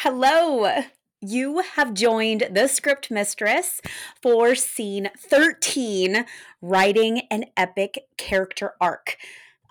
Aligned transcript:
Hello. 0.00 0.82
You 1.22 1.60
have 1.60 1.94
joined 1.94 2.48
the 2.50 2.68
script 2.68 3.10
mistress 3.10 3.80
for 4.20 4.54
scene 4.54 5.08
13 5.16 6.26
writing 6.60 7.22
an 7.30 7.46
epic 7.56 8.00
character 8.18 8.74
arc. 8.78 9.16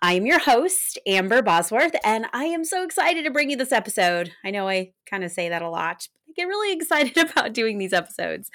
I 0.01 0.13
am 0.13 0.25
your 0.25 0.39
host, 0.39 0.97
Amber 1.05 1.43
Bosworth, 1.43 1.95
and 2.03 2.25
I 2.33 2.45
am 2.45 2.65
so 2.65 2.83
excited 2.83 3.23
to 3.23 3.29
bring 3.29 3.51
you 3.51 3.55
this 3.55 3.71
episode. 3.71 4.31
I 4.43 4.49
know 4.49 4.67
I 4.67 4.93
kind 5.07 5.23
of 5.23 5.29
say 5.29 5.47
that 5.47 5.61
a 5.61 5.69
lot. 5.69 6.07
Get 6.35 6.47
really 6.47 6.73
excited 6.75 7.17
about 7.17 7.53
doing 7.53 7.77
these 7.77 7.93
episodes. 7.93 8.49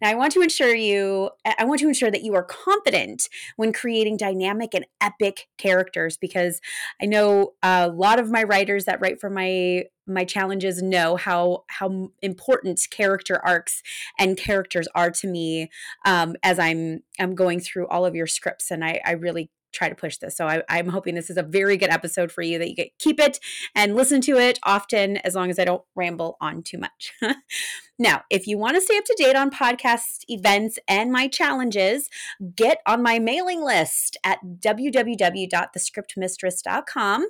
Now, 0.00 0.10
I 0.10 0.14
want 0.14 0.32
to 0.34 0.40
ensure 0.40 0.74
you, 0.74 1.30
I 1.44 1.64
want 1.64 1.80
to 1.80 1.88
ensure 1.88 2.10
that 2.10 2.22
you 2.22 2.34
are 2.34 2.44
confident 2.44 3.28
when 3.56 3.72
creating 3.72 4.16
dynamic 4.16 4.74
and 4.74 4.86
epic 5.00 5.48
characters 5.58 6.16
because 6.16 6.60
I 7.00 7.06
know 7.06 7.54
a 7.62 7.88
lot 7.88 8.18
of 8.18 8.30
my 8.30 8.42
writers 8.42 8.84
that 8.84 9.00
write 9.00 9.20
for 9.20 9.30
my 9.30 9.84
my 10.06 10.24
challenges 10.24 10.82
know 10.82 11.16
how 11.16 11.64
how 11.68 12.10
important 12.20 12.80
character 12.90 13.40
arcs 13.44 13.82
and 14.18 14.36
characters 14.36 14.86
are 14.94 15.10
to 15.10 15.26
me 15.26 15.70
um, 16.04 16.36
as 16.42 16.58
I'm 16.58 17.02
I'm 17.18 17.34
going 17.34 17.60
through 17.60 17.88
all 17.88 18.04
of 18.04 18.14
your 18.14 18.26
scripts, 18.26 18.70
and 18.70 18.84
I, 18.84 19.00
I 19.04 19.12
really 19.12 19.50
try 19.74 19.88
to 19.88 19.94
push 19.94 20.18
this. 20.18 20.36
So 20.36 20.46
I, 20.46 20.62
am 20.68 20.88
hoping 20.88 21.14
this 21.14 21.30
is 21.30 21.36
a 21.36 21.42
very 21.42 21.76
good 21.76 21.90
episode 21.90 22.32
for 22.32 22.42
you 22.42 22.58
that 22.58 22.68
you 22.68 22.76
get 22.76 22.98
keep 22.98 23.20
it 23.20 23.38
and 23.74 23.94
listen 23.94 24.20
to 24.22 24.38
it 24.38 24.58
often 24.62 25.18
as 25.18 25.34
long 25.34 25.50
as 25.50 25.58
I 25.58 25.64
don't 25.64 25.82
ramble 25.94 26.36
on 26.40 26.62
too 26.62 26.78
much. 26.78 27.12
now, 27.96 28.22
if 28.28 28.48
you 28.48 28.58
want 28.58 28.74
to 28.74 28.80
stay 28.80 28.98
up 28.98 29.04
to 29.04 29.14
date 29.16 29.36
on 29.36 29.52
podcast 29.52 30.24
events 30.26 30.80
and 30.88 31.12
my 31.12 31.28
challenges, 31.28 32.10
get 32.56 32.78
on 32.86 33.04
my 33.04 33.20
mailing 33.20 33.62
list 33.62 34.16
at 34.24 34.40
www.thescriptmistress.com. 34.44 37.26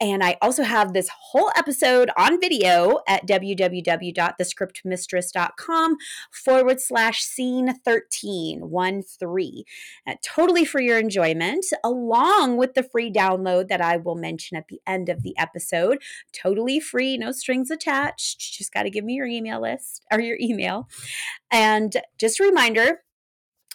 And 0.00 0.22
I 0.22 0.36
also 0.40 0.62
have 0.62 0.92
this 0.92 1.08
whole 1.12 1.50
episode 1.56 2.10
on 2.16 2.40
video 2.40 3.00
at 3.08 3.26
www.thescriptmistress.com 3.26 5.96
forward 6.30 6.80
slash 6.80 7.22
scene 7.22 7.74
13, 7.84 8.70
1 8.70 9.02
3. 9.02 9.64
Uh, 10.06 10.14
totally 10.22 10.64
for 10.64 10.80
your 10.80 11.00
enjoyment, 11.00 11.66
along 11.82 12.56
with 12.56 12.74
the 12.74 12.84
free 12.84 13.10
download 13.10 13.66
that 13.66 13.80
I 13.80 13.96
will 13.96 14.14
mention 14.14 14.56
at 14.56 14.68
the 14.68 14.80
end 14.86 15.08
of 15.08 15.24
the 15.24 15.36
episode. 15.36 16.00
Totally 16.32 16.78
free, 16.78 17.18
no 17.18 17.32
strings 17.32 17.72
attached. 17.72 18.38
Just 18.38 18.72
got 18.72 18.84
to 18.84 18.90
give 18.90 19.04
me 19.04 19.14
your 19.14 19.26
email 19.26 19.60
list 19.60 19.87
or 20.10 20.20
your 20.20 20.38
email. 20.40 20.88
And 21.50 21.96
just 22.18 22.40
a 22.40 22.44
reminder, 22.44 23.02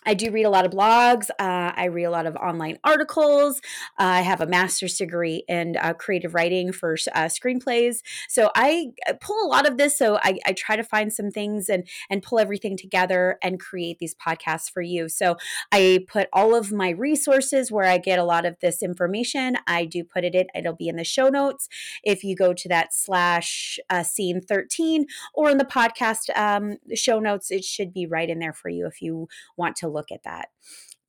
I 0.06 0.14
do 0.14 0.32
read 0.32 0.44
a 0.44 0.50
lot 0.50 0.66
of 0.66 0.72
blogs. 0.72 1.30
Uh, 1.40 1.72
I 1.76 1.86
read 1.86 2.04
a 2.04 2.12
lot 2.12 2.26
of 2.26 2.36
online 2.36 2.78
articles. 2.84 3.59
Uh, 4.00 4.04
I 4.04 4.22
have 4.22 4.42
a 4.42 4.48
master's 4.48 4.98
degree 4.98 5.44
in 5.48 5.78
uh, 5.78 5.94
creative 5.94 6.34
writing 6.34 6.72
for 6.72 6.94
uh, 7.14 7.26
screenplays. 7.26 8.02
So 8.28 8.52
I 8.56 8.92
pull 9.22 9.45
a 9.45 9.48
lot 9.48 9.68
of 9.68 9.78
this. 9.78 9.98
So 9.98 10.18
I, 10.22 10.40
I, 10.45 10.54
try 10.54 10.76
to 10.76 10.84
find 10.84 11.12
some 11.12 11.32
things 11.32 11.68
and 11.68 11.88
and 12.10 12.22
pull 12.22 12.40
everything 12.40 12.78
together 12.78 13.38
and 13.42 13.60
create 13.60 14.00
these 14.00 14.16
podcasts 14.16 14.72
for 14.72 14.82
you. 14.82 15.10
So 15.10 15.36
I 15.72 16.06
put 16.08 16.30
all 16.32 16.56
of 16.56 16.72
my 16.72 16.90
resources 16.90 17.72
where 17.72 17.86
I 17.86 17.98
get 17.98 18.20
a 18.20 18.23
lot 18.23 18.45
of 18.45 18.60
this 18.62 18.84
information. 18.84 19.58
I 19.67 19.86
do 19.86 20.04
put 20.04 20.23
it 20.23 20.36
in. 20.36 20.48
It'll 20.56 20.76
be 20.76 20.88
in 20.88 20.95
the 20.95 21.04
show 21.04 21.30
notes 21.30 21.67
if 22.04 22.23
you 22.23 22.36
go 22.36 22.54
to 22.54 22.70
that 22.70 22.94
slash 22.94 23.80
uh, 23.90 24.04
scene 24.04 24.42
thirteen 24.42 25.08
or 25.34 25.50
in 25.50 25.58
the 25.58 25.66
podcast 25.66 26.36
um, 26.38 26.78
show 26.94 27.20
notes. 27.20 27.52
It 27.52 27.64
should 27.64 27.94
be 27.94 28.06
right 28.06 28.30
in 28.30 28.40
there 28.40 28.54
for 28.54 28.70
you 28.70 28.86
if 28.88 29.02
you 29.02 29.28
want 29.58 29.76
to 29.78 29.90
look 29.94 30.11
at 30.11 30.23
that. 30.23 30.49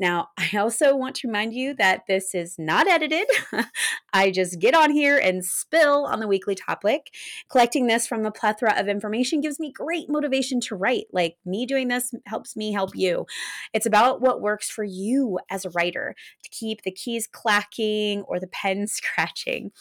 Now, 0.01 0.29
I 0.39 0.57
also 0.59 0.97
want 0.97 1.17
to 1.17 1.29
remind 1.29 1.55
you 1.55 1.75
that 1.75 2.03
this 2.09 2.35
is 2.35 2.57
not 2.59 2.89
edited. 2.89 3.27
I 4.13 4.31
just 4.31 4.61
get 4.61 4.75
on 4.75 4.91
here 4.91 5.19
and 5.19 5.45
spill 5.45 6.07
on 6.07 6.21
the 6.21 6.29
weekly 6.29 6.55
topic. 6.55 7.11
Collecting 7.51 7.87
this 7.87 8.07
from 8.07 8.23
the 8.23 8.31
plethora 8.31 8.75
of 8.79 8.89
information 8.89 9.41
gives 9.41 9.61
me 9.61 9.73
great 9.73 10.09
motivation 10.09 10.61
to 10.61 10.77
write. 10.77 11.07
Like 11.13 11.37
me 11.45 11.67
doing 11.67 11.89
this 11.89 12.13
helps 12.27 12.57
me 12.57 12.73
help 12.73 12.91
you. 12.95 13.27
It's 13.73 13.87
about 13.87 14.21
what 14.21 14.41
works 14.41 14.71
for 14.71 14.85
you 14.85 15.39
as 15.51 15.65
a 15.65 15.71
writer 15.71 16.15
to 16.43 16.51
keep 16.51 16.83
the 16.83 16.93
keys 16.93 17.27
clacking 17.27 18.23
or 18.23 18.39
the 18.39 18.47
pen 18.47 18.87
scratching. 18.95 19.73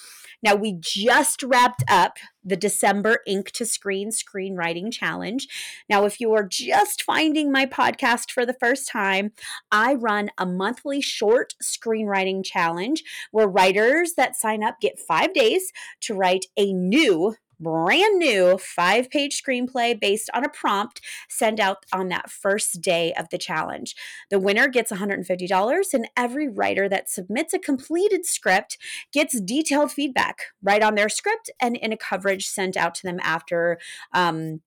Now, 0.41 0.55
we 0.55 0.77
just 0.79 1.43
wrapped 1.43 1.83
up 1.87 2.17
the 2.43 2.55
December 2.55 3.19
Ink 3.25 3.51
to 3.51 3.65
Screen 3.65 4.09
Screenwriting 4.09 4.91
Challenge. 4.91 5.47
Now, 5.89 6.05
if 6.05 6.19
you 6.19 6.33
are 6.33 6.47
just 6.47 7.01
finding 7.03 7.51
my 7.51 7.65
podcast 7.65 8.31
for 8.31 8.45
the 8.45 8.53
first 8.53 8.87
time, 8.87 9.31
I 9.71 9.95
run 9.95 10.29
a 10.37 10.45
monthly 10.45 11.01
short 11.01 11.53
screenwriting 11.63 12.43
challenge 12.43 13.03
where 13.31 13.47
writers 13.47 14.13
that 14.17 14.35
sign 14.35 14.63
up 14.63 14.79
get 14.79 14.99
five 14.99 15.33
days 15.33 15.71
to 16.01 16.13
write 16.13 16.45
a 16.57 16.73
new 16.73 17.35
brand 17.59 18.19
new 18.19 18.57
five 18.57 19.09
page 19.09 19.41
screenplay 19.41 19.99
based 19.99 20.29
on 20.33 20.45
a 20.45 20.49
prompt 20.49 21.01
sent 21.29 21.59
out 21.59 21.85
on 21.91 22.09
that 22.09 22.29
first 22.29 22.81
day 22.81 23.13
of 23.13 23.29
the 23.29 23.37
challenge. 23.37 23.95
The 24.29 24.39
winner 24.39 24.67
gets 24.67 24.91
$150, 24.91 25.93
and 25.93 26.07
every 26.17 26.47
writer 26.47 26.89
that 26.89 27.09
submits 27.09 27.53
a 27.53 27.59
completed 27.59 28.25
script 28.25 28.77
gets 29.11 29.39
detailed 29.39 29.91
feedback 29.91 30.43
right 30.61 30.83
on 30.83 30.95
their 30.95 31.09
script 31.09 31.49
and 31.59 31.75
in 31.77 31.93
a 31.93 31.97
coverage 31.97 32.47
sent 32.47 32.77
out 32.77 32.95
to 32.95 33.03
them 33.03 33.19
after. 33.21 33.79
Um, 34.13 34.61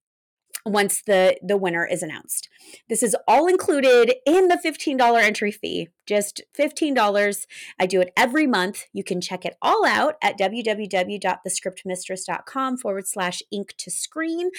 once 0.67 1.03
the 1.03 1.39
the 1.43 1.57
winner 1.57 1.87
is 1.87 2.03
announced. 2.03 2.49
This 2.89 3.03
is 3.03 3.17
all 3.27 3.47
included 3.47 4.15
in 4.27 4.49
the 4.49 4.57
$15 4.57 5.23
entry 5.23 5.53
fee 5.53 5.89
just 6.07 6.41
$15. 6.59 7.47
I 7.79 7.85
do 7.87 8.01
it 8.01 8.11
every 8.17 8.47
month. 8.47 8.85
You 8.93 9.05
can 9.05 9.21
check 9.21 9.45
it 9.45 9.57
all 9.61 9.85
out 9.85 10.15
at 10.23 10.39
www.thescriptmistress.com 10.39 12.77
forward 12.79 13.09
slash 13.09 13.43
ink 13.51 13.75
to 13.79 13.91
screen. 13.91 14.51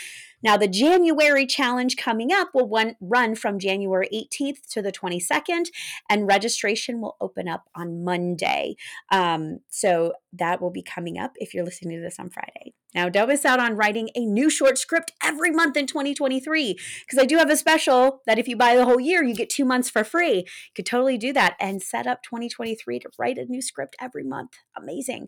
Now, 0.44 0.58
the 0.58 0.68
January 0.68 1.46
challenge 1.46 1.98
coming 1.98 2.32
up 2.32 2.50
will 2.54 2.68
one, 2.68 2.96
run 3.02 3.36
from 3.36 3.60
January 3.60 4.08
18th 4.14 4.68
to 4.72 4.82
the 4.82 4.92
22nd, 4.92 5.70
and 6.10 6.28
registration 6.28 7.02
will 7.02 7.18
open 7.20 7.48
up 7.48 7.70
on 7.76 8.04
Monday. 8.04 8.76
Um, 9.12 9.60
so 9.70 10.14
that 10.34 10.62
will 10.62 10.72
be 10.72 10.84
coming 10.84 11.18
up 11.18 11.32
if 11.38 11.54
you're 11.54 11.66
listening 11.66 11.98
to 11.98 12.04
this 12.04 12.20
on 12.20 12.30
Friday. 12.30 12.74
Now, 12.94 13.10
don't 13.10 13.28
miss 13.28 13.46
out 13.46 13.60
on 13.60 13.76
writing 13.76 14.10
a 14.16 14.26
new 14.26 14.50
short 14.50 14.78
script 14.78 15.12
every 15.22 15.52
month 15.52 15.76
in 15.76 15.88
2023 15.88 16.78
because 17.02 17.20
I 17.20 17.26
do 17.26 17.38
have 17.38 17.50
a 17.50 17.58
special 17.58 18.22
that 18.26 18.40
if 18.40 18.48
you 18.48 18.56
buy 18.56 18.76
the 18.76 18.86
whole 18.86 19.00
year, 19.00 19.24
you 19.24 19.36
get 19.36 19.50
two 19.50 19.66
months 19.66 19.90
for 19.90 20.04
free. 20.04 20.38
You 20.38 20.74
could 20.76 20.86
totally 20.86 21.18
do 21.18 21.34
that 21.34 21.56
and 21.60 21.82
set 21.82 22.08
up 22.08 22.24
2023 22.24 23.00
to 23.00 23.10
write 23.20 23.38
a 23.38 23.46
new 23.46 23.62
script 23.62 23.96
every 24.00 24.24
month. 24.24 24.54
Amazing. 24.76 25.28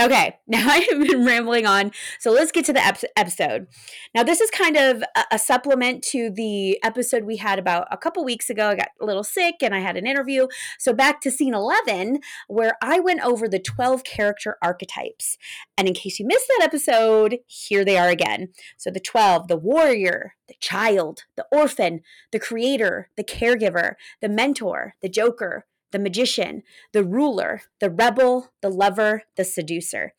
Okay, 0.00 0.38
now 0.46 0.66
I 0.68 0.86
have 0.90 1.06
been 1.06 1.24
rambling 1.24 1.66
on. 1.66 1.92
So 2.18 2.30
let's 2.30 2.50
get 2.50 2.64
to 2.66 2.72
the 2.72 2.84
ep- 2.84 3.04
episode. 3.16 3.66
Now, 4.14 4.22
this 4.22 4.40
is 4.40 4.50
kind 4.50 4.76
of 4.76 5.02
a, 5.14 5.24
a, 5.32 5.38
supplement 5.38 6.02
to 6.04 6.30
the 6.30 6.82
episode 6.82 7.24
we 7.24 7.36
had 7.36 7.58
about 7.58 7.88
a 7.90 7.98
couple 7.98 8.24
weeks 8.24 8.48
ago. 8.48 8.70
I 8.70 8.74
got 8.76 8.88
a 9.00 9.04
little 9.04 9.24
sick 9.24 9.56
and 9.60 9.74
I 9.74 9.80
had 9.80 9.96
an 9.96 10.06
interview. 10.06 10.46
So, 10.78 10.94
back 10.94 11.20
to 11.22 11.30
scene 11.30 11.54
11, 11.54 12.20
where 12.48 12.72
I 12.82 13.00
went 13.00 13.20
over 13.24 13.48
the 13.48 13.58
12 13.58 14.02
character 14.04 14.56
archetypes. 14.62 15.36
And 15.76 15.86
in 15.86 15.94
case 15.94 16.18
you 16.18 16.26
missed 16.26 16.46
that 16.48 16.64
episode, 16.64 17.38
here 17.46 17.84
they 17.84 17.98
are 17.98 18.08
again. 18.08 18.48
So, 18.78 18.90
the 18.90 19.00
12 19.00 19.48
the 19.48 19.56
warrior, 19.56 20.34
the 20.48 20.54
child, 20.58 21.24
the 21.36 21.46
orphan, 21.52 22.00
the 22.30 22.38
creator, 22.38 23.10
the 23.16 23.24
caregiver, 23.24 23.94
the 24.22 24.28
mentor, 24.28 24.94
the 25.02 25.08
joker, 25.08 25.66
the 25.92 25.98
magician, 25.98 26.62
the 26.92 27.04
ruler, 27.04 27.62
the 27.80 27.90
rebel, 27.90 28.50
the 28.60 28.68
lover, 28.68 29.22
the 29.36 29.44
seducer. 29.44 30.12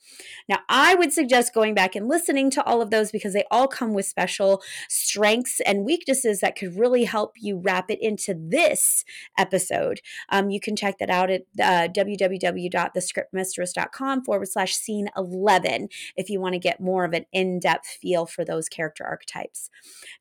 Now, 0.47 0.59
I 0.69 0.95
would 0.95 1.11
suggest 1.11 1.53
going 1.53 1.73
back 1.73 1.95
and 1.95 2.07
listening 2.07 2.49
to 2.51 2.63
all 2.63 2.81
of 2.81 2.91
those 2.91 3.11
because 3.11 3.33
they 3.33 3.43
all 3.51 3.67
come 3.67 3.93
with 3.93 4.05
special 4.05 4.61
strengths 4.87 5.59
and 5.61 5.85
weaknesses 5.85 6.39
that 6.39 6.55
could 6.55 6.77
really 6.77 7.03
help 7.05 7.33
you 7.37 7.57
wrap 7.57 7.89
it 7.91 7.99
into 8.01 8.33
this 8.33 9.03
episode. 9.37 9.99
Um, 10.29 10.49
you 10.49 10.59
can 10.59 10.75
check 10.75 10.97
that 10.99 11.09
out 11.09 11.29
at 11.29 11.43
uh, 11.59 11.87
www.thescriptmistress.com 11.89 14.23
forward 14.23 14.47
slash 14.47 14.75
scene 14.75 15.09
11 15.17 15.89
if 16.15 16.29
you 16.29 16.39
want 16.39 16.53
to 16.53 16.59
get 16.59 16.79
more 16.79 17.03
of 17.05 17.13
an 17.13 17.25
in 17.31 17.59
depth 17.59 17.87
feel 17.87 18.25
for 18.25 18.43
those 18.45 18.69
character 18.69 19.03
archetypes. 19.03 19.69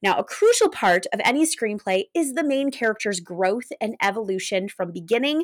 Now, 0.03 0.19
a 0.19 0.25
crucial 0.25 0.71
part 0.71 1.07
of 1.13 1.21
any 1.25 1.47
screenplay 1.47 2.05
is 2.15 2.33
the 2.33 2.45
main 2.45 2.71
character's 2.71 3.21
growth 3.21 3.71
and 3.81 3.97
evolution 4.01 4.69
from 4.69 4.93
beginning 4.93 5.42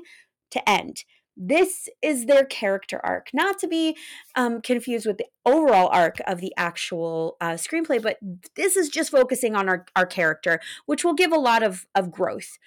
to 0.50 0.68
end. 0.68 1.04
This 1.40 1.88
is 2.02 2.26
their 2.26 2.44
character 2.44 3.00
arc, 3.04 3.28
not 3.32 3.60
to 3.60 3.68
be 3.68 3.96
um, 4.34 4.60
confused 4.60 5.06
with 5.06 5.18
the 5.18 5.26
overall 5.46 5.88
arc 5.92 6.16
of 6.26 6.40
the 6.40 6.52
actual 6.56 7.36
uh, 7.40 7.52
screenplay, 7.52 8.02
but 8.02 8.18
this 8.56 8.76
is 8.76 8.88
just 8.88 9.12
focusing 9.12 9.54
on 9.54 9.68
our, 9.68 9.86
our 9.94 10.06
character, 10.06 10.58
which 10.86 11.04
will 11.04 11.14
give 11.14 11.30
a 11.30 11.38
lot 11.38 11.62
of, 11.62 11.86
of 11.94 12.10
growth. 12.10 12.58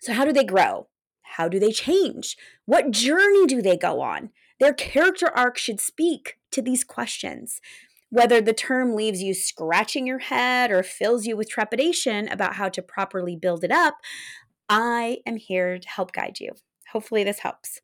So, 0.00 0.12
how 0.12 0.24
do 0.24 0.32
they 0.32 0.44
grow? 0.44 0.88
How 1.36 1.48
do 1.48 1.60
they 1.60 1.70
change? 1.70 2.36
What 2.66 2.90
journey 2.90 3.46
do 3.46 3.62
they 3.62 3.76
go 3.76 4.00
on? 4.00 4.30
Their 4.58 4.74
character 4.74 5.28
arc 5.28 5.56
should 5.56 5.80
speak 5.80 6.38
to 6.50 6.60
these 6.60 6.82
questions. 6.82 7.60
Whether 8.10 8.40
the 8.40 8.52
term 8.52 8.96
leaves 8.96 9.22
you 9.22 9.32
scratching 9.32 10.06
your 10.06 10.18
head 10.18 10.72
or 10.72 10.82
fills 10.82 11.26
you 11.26 11.36
with 11.36 11.48
trepidation 11.48 12.26
about 12.28 12.56
how 12.56 12.68
to 12.68 12.82
properly 12.82 13.36
build 13.36 13.62
it 13.62 13.70
up, 13.70 13.98
I 14.70 15.18
am 15.26 15.36
here 15.36 15.78
to 15.80 15.88
help 15.88 16.12
guide 16.12 16.38
you. 16.38 16.52
Hopefully, 16.92 17.24
this 17.24 17.40
helps. 17.40 17.80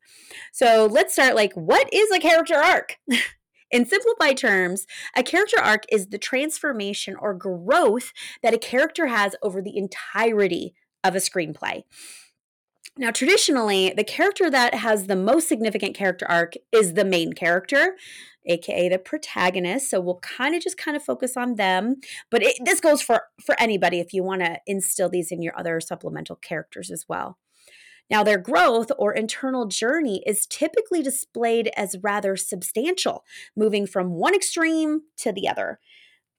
So, 0.51 0.87
let's 0.89 1.13
start 1.13 1.35
like, 1.35 1.53
what 1.53 1.93
is 1.93 2.09
a 2.11 2.19
character 2.19 2.55
arc? 2.55 2.95
In 3.71 3.85
simplified 3.85 4.37
terms, 4.37 4.87
a 5.15 5.23
character 5.23 5.59
arc 5.59 5.83
is 5.91 6.07
the 6.07 6.17
transformation 6.17 7.15
or 7.19 7.33
growth 7.33 8.13
that 8.41 8.53
a 8.53 8.57
character 8.57 9.07
has 9.07 9.35
over 9.43 9.61
the 9.61 9.77
entirety 9.77 10.73
of 11.03 11.15
a 11.15 11.19
screenplay. 11.19 11.83
Now, 12.95 13.11
traditionally, 13.11 13.93
the 13.95 14.03
character 14.03 14.49
that 14.49 14.75
has 14.75 15.07
the 15.07 15.15
most 15.15 15.47
significant 15.47 15.95
character 15.95 16.25
arc 16.27 16.53
is 16.71 16.93
the 16.93 17.05
main 17.05 17.33
character, 17.33 17.95
aka 18.45 18.89
the 18.89 18.99
protagonist. 18.99 19.89
So 19.89 19.99
we'll 19.99 20.19
kind 20.19 20.55
of 20.55 20.61
just 20.61 20.77
kind 20.77 20.95
of 20.97 21.03
focus 21.03 21.37
on 21.37 21.55
them. 21.55 21.97
But 22.31 22.43
it, 22.43 22.57
this 22.63 22.79
goes 22.79 23.01
for 23.01 23.23
for 23.45 23.55
anybody 23.59 23.99
if 23.99 24.13
you 24.13 24.23
want 24.23 24.41
to 24.41 24.59
instill 24.65 25.09
these 25.09 25.31
in 25.31 25.41
your 25.41 25.57
other 25.57 25.79
supplemental 25.79 26.37
characters 26.37 26.89
as 26.89 27.05
well. 27.07 27.37
Now, 28.09 28.23
their 28.23 28.37
growth 28.37 28.89
or 28.97 29.13
internal 29.13 29.65
journey 29.67 30.23
is 30.25 30.47
typically 30.47 31.03
displayed 31.03 31.69
as 31.75 31.97
rather 32.01 32.37
substantial, 32.37 33.25
moving 33.55 33.85
from 33.85 34.11
one 34.11 34.33
extreme 34.33 35.01
to 35.17 35.33
the 35.33 35.47
other. 35.47 35.79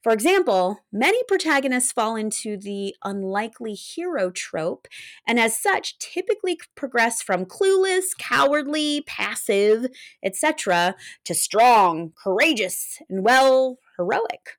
For 0.09 0.15
example, 0.15 0.87
many 0.91 1.23
protagonists 1.25 1.93
fall 1.93 2.17
into 2.17 2.57
the 2.57 2.97
unlikely 3.05 3.75
hero 3.75 4.31
trope, 4.31 4.89
and 5.27 5.39
as 5.39 5.61
such, 5.61 5.99
typically 5.99 6.59
progress 6.75 7.21
from 7.21 7.45
clueless, 7.45 8.17
cowardly, 8.19 9.03
passive, 9.07 9.85
etc., 10.25 10.95
to 11.27 11.35
strong, 11.35 12.15
courageous, 12.25 13.03
and 13.11 13.23
well, 13.23 13.81
heroic. 13.99 14.57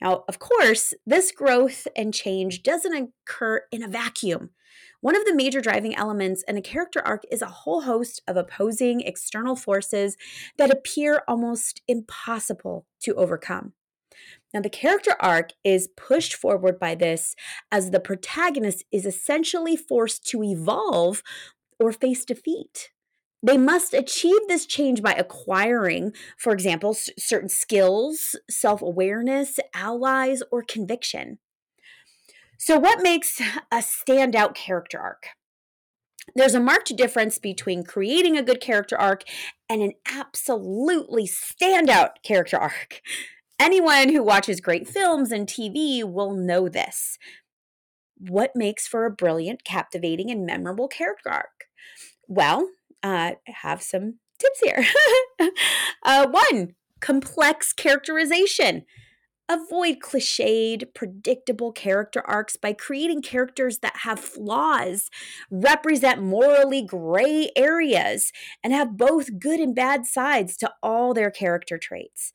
Now, 0.00 0.24
of 0.28 0.38
course, 0.38 0.94
this 1.06 1.30
growth 1.30 1.86
and 1.94 2.14
change 2.14 2.62
doesn't 2.62 3.12
occur 3.28 3.64
in 3.70 3.82
a 3.82 3.88
vacuum. 3.88 4.48
One 5.02 5.14
of 5.14 5.26
the 5.26 5.34
major 5.34 5.60
driving 5.60 5.94
elements 5.94 6.42
in 6.48 6.56
a 6.56 6.62
character 6.62 7.02
arc 7.04 7.24
is 7.30 7.42
a 7.42 7.46
whole 7.46 7.82
host 7.82 8.22
of 8.26 8.38
opposing 8.38 9.02
external 9.02 9.56
forces 9.56 10.16
that 10.56 10.70
appear 10.70 11.22
almost 11.28 11.82
impossible 11.86 12.86
to 13.00 13.14
overcome. 13.16 13.74
Now, 14.56 14.62
the 14.62 14.70
character 14.70 15.14
arc 15.20 15.50
is 15.64 15.90
pushed 15.98 16.32
forward 16.32 16.78
by 16.78 16.94
this 16.94 17.36
as 17.70 17.90
the 17.90 18.00
protagonist 18.00 18.84
is 18.90 19.04
essentially 19.04 19.76
forced 19.76 20.26
to 20.28 20.42
evolve 20.42 21.22
or 21.78 21.92
face 21.92 22.24
defeat. 22.24 22.90
They 23.42 23.58
must 23.58 23.92
achieve 23.92 24.40
this 24.48 24.64
change 24.64 25.02
by 25.02 25.12
acquiring, 25.12 26.14
for 26.38 26.54
example, 26.54 26.92
s- 26.92 27.10
certain 27.18 27.50
skills, 27.50 28.34
self 28.50 28.80
awareness, 28.80 29.60
allies, 29.74 30.42
or 30.50 30.62
conviction. 30.62 31.38
So, 32.56 32.78
what 32.78 33.02
makes 33.02 33.38
a 33.70 33.82
standout 33.82 34.54
character 34.54 34.98
arc? 34.98 35.26
There's 36.34 36.54
a 36.54 36.60
marked 36.60 36.96
difference 36.96 37.38
between 37.38 37.84
creating 37.84 38.38
a 38.38 38.42
good 38.42 38.62
character 38.62 38.96
arc 38.96 39.22
and 39.68 39.82
an 39.82 39.92
absolutely 40.10 41.26
standout 41.26 42.22
character 42.22 42.56
arc. 42.60 43.02
Anyone 43.58 44.10
who 44.10 44.22
watches 44.22 44.60
great 44.60 44.86
films 44.86 45.32
and 45.32 45.46
TV 45.46 46.04
will 46.04 46.34
know 46.34 46.68
this. 46.68 47.18
What 48.18 48.52
makes 48.54 48.86
for 48.86 49.06
a 49.06 49.10
brilliant, 49.10 49.64
captivating, 49.64 50.30
and 50.30 50.44
memorable 50.44 50.88
character 50.88 51.30
arc? 51.30 51.64
Well, 52.28 52.70
uh, 53.02 53.32
have 53.46 53.82
some 53.82 54.16
tips 54.38 54.60
here. 54.62 54.84
uh, 56.02 56.28
one, 56.28 56.74
complex 57.00 57.72
characterization. 57.72 58.84
Avoid 59.48 59.98
cliched, 60.00 60.92
predictable 60.92 61.70
character 61.72 62.20
arcs 62.26 62.56
by 62.56 62.72
creating 62.72 63.22
characters 63.22 63.78
that 63.78 63.98
have 63.98 64.18
flaws, 64.18 65.08
represent 65.50 66.20
morally 66.20 66.82
gray 66.82 67.50
areas, 67.54 68.32
and 68.64 68.72
have 68.72 68.96
both 68.96 69.38
good 69.38 69.60
and 69.60 69.74
bad 69.74 70.04
sides 70.04 70.56
to 70.58 70.72
all 70.82 71.14
their 71.14 71.30
character 71.30 71.78
traits. 71.78 72.32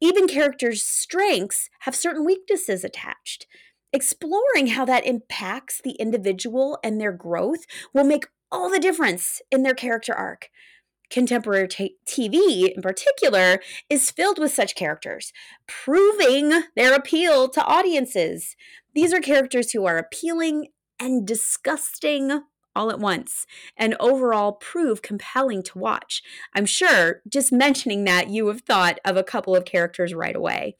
Even 0.00 0.28
characters' 0.28 0.82
strengths 0.82 1.70
have 1.80 1.94
certain 1.94 2.24
weaknesses 2.24 2.84
attached. 2.84 3.46
Exploring 3.92 4.68
how 4.68 4.84
that 4.84 5.06
impacts 5.06 5.80
the 5.82 5.92
individual 5.92 6.78
and 6.84 7.00
their 7.00 7.12
growth 7.12 7.64
will 7.92 8.04
make 8.04 8.26
all 8.50 8.70
the 8.70 8.78
difference 8.78 9.40
in 9.50 9.62
their 9.62 9.74
character 9.74 10.14
arc. 10.14 10.50
Contemporary 11.10 11.68
t- 11.68 11.96
TV, 12.06 12.70
in 12.74 12.82
particular, 12.82 13.60
is 13.88 14.10
filled 14.10 14.38
with 14.38 14.52
such 14.52 14.74
characters, 14.74 15.32
proving 15.66 16.64
their 16.76 16.94
appeal 16.94 17.48
to 17.48 17.64
audiences. 17.64 18.56
These 18.94 19.14
are 19.14 19.20
characters 19.20 19.72
who 19.72 19.86
are 19.86 19.96
appealing 19.96 20.68
and 21.00 21.26
disgusting 21.26 22.42
all 22.78 22.90
at 22.90 23.00
once 23.00 23.44
and 23.76 23.96
overall 23.98 24.52
prove 24.52 25.02
compelling 25.02 25.62
to 25.64 25.78
watch. 25.78 26.22
I'm 26.54 26.64
sure 26.64 27.22
just 27.28 27.52
mentioning 27.52 28.04
that 28.04 28.30
you 28.30 28.46
have 28.46 28.60
thought 28.60 29.00
of 29.04 29.16
a 29.16 29.24
couple 29.24 29.56
of 29.56 29.64
characters 29.64 30.14
right 30.14 30.36
away. 30.36 30.76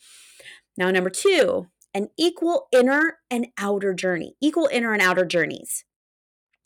Now, 0.76 0.92
number 0.92 1.10
two, 1.10 1.66
an 1.92 2.08
equal 2.16 2.68
inner 2.72 3.18
and 3.30 3.48
outer 3.58 3.92
journey, 3.94 4.36
equal 4.40 4.68
inner 4.70 4.92
and 4.92 5.02
outer 5.02 5.24
journeys. 5.24 5.84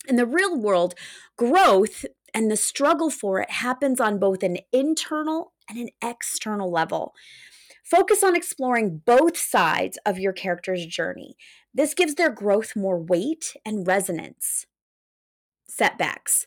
In 0.06 0.16
the 0.16 0.26
real 0.26 0.60
world, 0.60 0.94
growth 1.38 2.04
and 2.34 2.50
the 2.50 2.56
struggle 2.56 3.08
for 3.08 3.40
it 3.40 3.50
happens 3.50 4.00
on 4.00 4.18
both 4.18 4.42
an 4.42 4.58
internal 4.72 5.54
and 5.68 5.78
an 5.78 5.88
external 6.02 6.70
level. 6.70 7.14
Focus 7.82 8.22
on 8.22 8.36
exploring 8.36 9.02
both 9.04 9.36
sides 9.36 9.98
of 10.04 10.18
your 10.18 10.32
character's 10.32 10.84
journey. 10.84 11.36
This 11.72 11.94
gives 11.94 12.16
their 12.16 12.30
growth 12.30 12.76
more 12.76 12.98
weight 12.98 13.56
and 13.64 13.86
resonance 13.86 14.66
setbacks. 15.76 16.46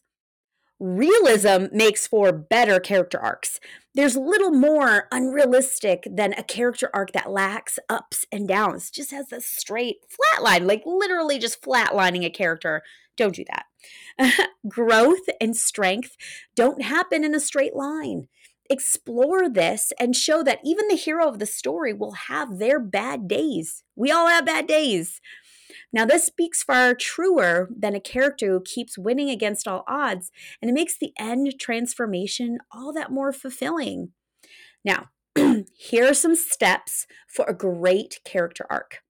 Realism 0.80 1.68
makes 1.72 2.06
for 2.06 2.34
better 2.34 2.82
character 2.82 3.20
arcs. 3.20 3.62
There's 3.94 4.18
little 4.18 4.52
more 4.52 5.08
unrealistic 5.10 6.06
than 6.12 6.34
a 6.34 6.44
character 6.44 6.90
arc 6.94 7.14
that 7.14 7.32
lacks 7.32 7.80
ups 7.90 8.26
and 8.30 8.46
downs, 8.46 8.92
just 8.92 9.12
has 9.12 9.32
a 9.32 9.40
straight 9.40 9.98
flat 10.10 10.44
line, 10.44 10.68
like 10.68 10.84
literally 10.86 11.40
just 11.40 11.62
flatlining 11.62 12.26
a 12.26 12.30
character. 12.30 12.82
Don't 13.16 13.36
do 13.36 13.46
that. 13.46 14.50
Growth 14.68 15.28
and 15.40 15.56
strength 15.56 16.18
don't 16.56 16.82
happen 16.82 17.24
in 17.24 17.34
a 17.34 17.40
straight 17.40 17.76
line. 17.76 18.28
Explore 18.70 19.48
this 19.48 19.94
and 19.98 20.16
show 20.16 20.44
that 20.44 20.60
even 20.66 20.88
the 20.90 20.96
hero 20.96 21.30
of 21.30 21.40
the 21.40 21.46
story 21.46 21.94
will 21.94 22.14
have 22.14 22.58
their 22.58 22.80
bad 22.80 23.30
days. 23.30 23.84
We 23.96 24.12
all 24.12 24.28
have 24.28 24.46
bad 24.46 24.68
days. 24.68 25.22
Now, 25.92 26.06
this 26.06 26.26
speaks 26.26 26.64
far 26.64 26.94
truer 26.94 27.70
than 27.76 27.96
a 27.96 28.00
character 28.00 28.48
who 28.48 28.62
keeps 28.62 28.98
winning 28.98 29.30
against 29.30 29.68
all 29.68 29.84
odds, 29.88 30.32
and 30.62 30.70
it 30.70 30.74
makes 30.74 30.98
the 30.98 31.14
end 31.18 31.56
transformation 31.60 32.60
all 32.72 32.94
that 32.94 33.12
more 33.12 33.32
fulfilling. 33.32 34.12
Now, 34.84 35.10
here 35.78 36.10
are 36.10 36.14
some 36.14 36.36
steps 36.36 37.08
for 37.28 37.46
a 37.46 37.54
great 37.54 38.20
character 38.24 38.66
arc. 38.70 39.02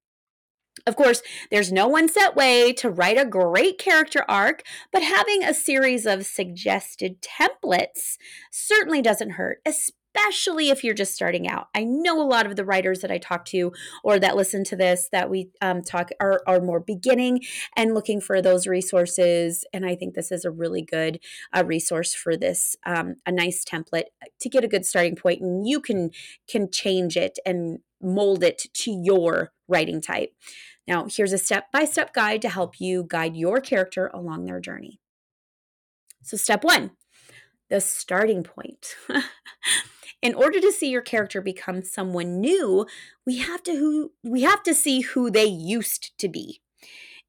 Of 0.87 0.95
course, 0.95 1.21
there's 1.49 1.71
no 1.71 1.87
one 1.87 2.09
set 2.09 2.35
way 2.35 2.71
to 2.73 2.89
write 2.89 3.17
a 3.17 3.25
great 3.25 3.77
character 3.79 4.23
arc, 4.27 4.61
but 4.91 5.01
having 5.01 5.43
a 5.43 5.53
series 5.53 6.05
of 6.05 6.25
suggested 6.25 7.21
templates 7.21 8.17
certainly 8.51 9.01
doesn't 9.01 9.31
hurt, 9.31 9.59
especially 9.65 9.95
especially 10.15 10.69
if 10.69 10.83
you're 10.83 10.93
just 10.93 11.13
starting 11.13 11.47
out. 11.47 11.67
I 11.75 11.83
know 11.83 12.21
a 12.21 12.27
lot 12.27 12.45
of 12.45 12.55
the 12.55 12.65
writers 12.65 12.99
that 12.99 13.11
I 13.11 13.17
talk 13.17 13.45
to 13.45 13.71
or 14.03 14.19
that 14.19 14.35
listen 14.35 14.63
to 14.65 14.75
this 14.75 15.09
that 15.11 15.29
we 15.29 15.49
um, 15.61 15.81
talk 15.81 16.09
are, 16.19 16.41
are 16.47 16.59
more 16.59 16.79
beginning 16.79 17.41
and 17.75 17.93
looking 17.93 18.21
for 18.21 18.41
those 18.41 18.67
resources. 18.67 19.65
And 19.73 19.85
I 19.85 19.95
think 19.95 20.13
this 20.13 20.31
is 20.31 20.45
a 20.45 20.51
really 20.51 20.81
good 20.81 21.19
uh, 21.55 21.63
resource 21.65 22.13
for 22.13 22.37
this, 22.37 22.75
um, 22.85 23.15
a 23.25 23.31
nice 23.31 23.63
template 23.63 24.05
to 24.39 24.49
get 24.49 24.63
a 24.63 24.69
good 24.69 24.85
starting 24.85 25.15
point, 25.15 25.41
and 25.41 25.67
you 25.67 25.79
can 25.79 26.11
can 26.47 26.69
change 26.71 27.17
it 27.17 27.37
and 27.45 27.79
mold 28.01 28.43
it 28.43 28.65
to 28.73 28.91
your 28.91 29.51
writing 29.67 30.01
type. 30.01 30.33
Now, 30.87 31.07
here's 31.09 31.33
a 31.33 31.37
step 31.37 31.71
by 31.71 31.85
step 31.85 32.13
guide 32.13 32.41
to 32.43 32.49
help 32.49 32.79
you 32.79 33.05
guide 33.07 33.35
your 33.35 33.59
character 33.59 34.11
along 34.13 34.45
their 34.45 34.59
journey. 34.59 34.99
So, 36.21 36.37
step 36.37 36.63
one 36.63 36.91
the 37.69 37.81
starting 37.81 38.43
point. 38.43 38.95
in 40.25 40.33
order 40.33 40.59
to 40.59 40.71
see 40.71 40.89
your 40.89 41.03
character 41.03 41.39
become 41.39 41.83
someone 41.83 42.41
new, 42.41 42.87
we 43.27 43.37
have 43.37 43.61
to 43.61 43.75
who 43.75 44.11
we 44.23 44.41
have 44.41 44.63
to 44.63 44.73
see 44.73 45.01
who 45.01 45.29
they 45.29 45.45
used 45.45 46.17
to 46.17 46.27
be. 46.27 46.61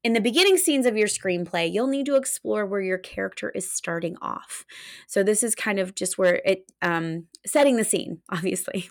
In 0.03 0.13
the 0.13 0.19
beginning 0.19 0.57
scenes 0.57 0.87
of 0.87 0.97
your 0.97 1.07
screenplay, 1.07 1.71
you'll 1.71 1.85
need 1.85 2.07
to 2.07 2.15
explore 2.15 2.65
where 2.65 2.81
your 2.81 2.97
character 2.97 3.51
is 3.51 3.71
starting 3.71 4.17
off. 4.19 4.65
So 5.05 5.21
this 5.21 5.43
is 5.43 5.53
kind 5.53 5.77
of 5.77 5.93
just 5.93 6.17
where 6.17 6.41
it 6.43 6.71
um, 6.81 7.27
setting 7.45 7.75
the 7.75 7.83
scene. 7.83 8.21
Obviously, 8.31 8.89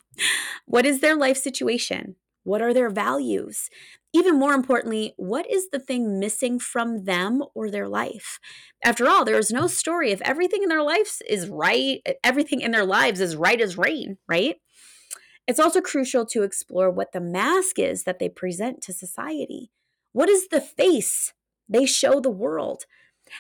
what 0.67 0.87
is 0.87 1.01
their 1.01 1.17
life 1.17 1.37
situation? 1.37 2.15
What 2.45 2.63
are 2.63 2.73
their 2.73 2.91
values? 2.91 3.71
Even 4.17 4.39
more 4.39 4.55
importantly, 4.55 5.13
what 5.19 5.45
is 5.51 5.69
the 5.69 5.79
thing 5.79 6.19
missing 6.19 6.59
from 6.59 7.05
them 7.05 7.43
or 7.55 7.71
their 7.71 7.87
life? 7.87 8.41
After 8.83 9.07
all, 9.07 9.27
there 9.27 9.39
is 9.39 9.53
no 9.53 9.67
story 9.67 10.11
if 10.11 10.23
everything 10.23 10.63
in 10.63 10.71
their 10.71 10.83
lives 10.83 11.21
is 11.29 11.51
right, 11.51 12.01
everything 12.25 12.63
in 12.63 12.71
their 12.71 12.87
lives 12.87 13.21
is 13.21 13.37
right 13.37 13.61
as 13.61 13.77
rain, 13.77 14.17
right? 14.27 14.57
It's 15.47 15.61
also 15.61 15.83
crucial 15.83 16.25
to 16.29 16.45
explore 16.45 16.91
what 16.91 17.13
the 17.13 17.21
mask 17.21 17.79
is 17.79 18.05
that 18.05 18.19
they 18.19 18.31
present 18.31 18.81
to 18.85 18.95
society. 18.95 19.71
What 20.13 20.31
is 20.31 20.49
the 20.49 20.63
face 20.63 21.35
they 21.69 21.85
show 21.85 22.19
the 22.19 22.31
world? 22.31 22.87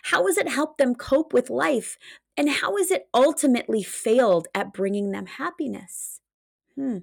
How 0.02 0.26
has 0.26 0.37
it 0.37 0.50
helped 0.50 0.76
them 0.76 0.95
cope 0.95 1.33
with 1.33 1.49
life? 1.49 1.97
And 2.37 2.50
how 2.50 2.76
has 2.76 2.90
it 2.90 3.09
ultimately 3.14 3.83
failed 3.83 4.47
at 4.54 4.75
bringing 4.75 5.11
them 5.11 5.25
happiness? 5.25 6.21
Hmm. 6.75 6.99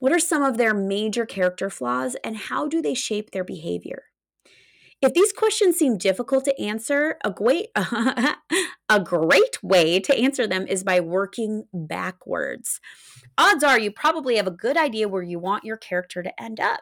What 0.00 0.12
are 0.12 0.18
some 0.18 0.42
of 0.42 0.56
their 0.56 0.74
major 0.74 1.26
character 1.26 1.70
flaws 1.70 2.16
and 2.24 2.36
how 2.36 2.66
do 2.66 2.82
they 2.82 2.94
shape 2.94 3.30
their 3.30 3.44
behavior? 3.44 4.04
If 5.02 5.14
these 5.14 5.32
questions 5.32 5.76
seem 5.76 5.96
difficult 5.96 6.44
to 6.46 6.60
answer, 6.60 7.16
a 7.24 7.30
great, 7.30 7.68
a 7.76 9.00
great 9.02 9.62
way 9.62 10.00
to 10.00 10.18
answer 10.18 10.46
them 10.46 10.66
is 10.66 10.84
by 10.84 11.00
working 11.00 11.64
backwards. 11.72 12.80
Odds 13.38 13.64
are 13.64 13.78
you 13.78 13.90
probably 13.90 14.36
have 14.36 14.46
a 14.46 14.50
good 14.50 14.76
idea 14.76 15.08
where 15.08 15.22
you 15.22 15.38
want 15.38 15.64
your 15.64 15.78
character 15.78 16.22
to 16.22 16.42
end 16.42 16.60
up. 16.60 16.80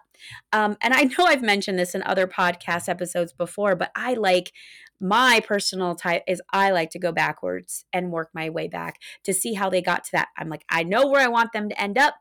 Um, 0.52 0.76
and 0.80 0.94
I 0.94 1.04
know 1.18 1.26
I've 1.26 1.42
mentioned 1.42 1.78
this 1.78 1.94
in 1.94 2.02
other 2.02 2.26
podcast 2.26 2.88
episodes 2.88 3.32
before, 3.32 3.76
but 3.76 3.90
I 3.94 4.14
like 4.14 4.52
my 5.00 5.40
personal 5.46 5.94
type 5.94 6.22
is 6.26 6.42
I 6.52 6.70
like 6.70 6.90
to 6.90 6.98
go 6.98 7.12
backwards 7.12 7.84
and 7.92 8.10
work 8.10 8.30
my 8.32 8.50
way 8.50 8.66
back 8.66 9.00
to 9.24 9.32
see 9.32 9.54
how 9.54 9.70
they 9.70 9.82
got 9.82 10.04
to 10.04 10.12
that. 10.12 10.28
I'm 10.36 10.48
like, 10.48 10.64
I 10.68 10.82
know 10.82 11.06
where 11.06 11.20
I 11.20 11.28
want 11.28 11.52
them 11.52 11.68
to 11.68 11.80
end 11.80 11.98
up. 11.98 12.14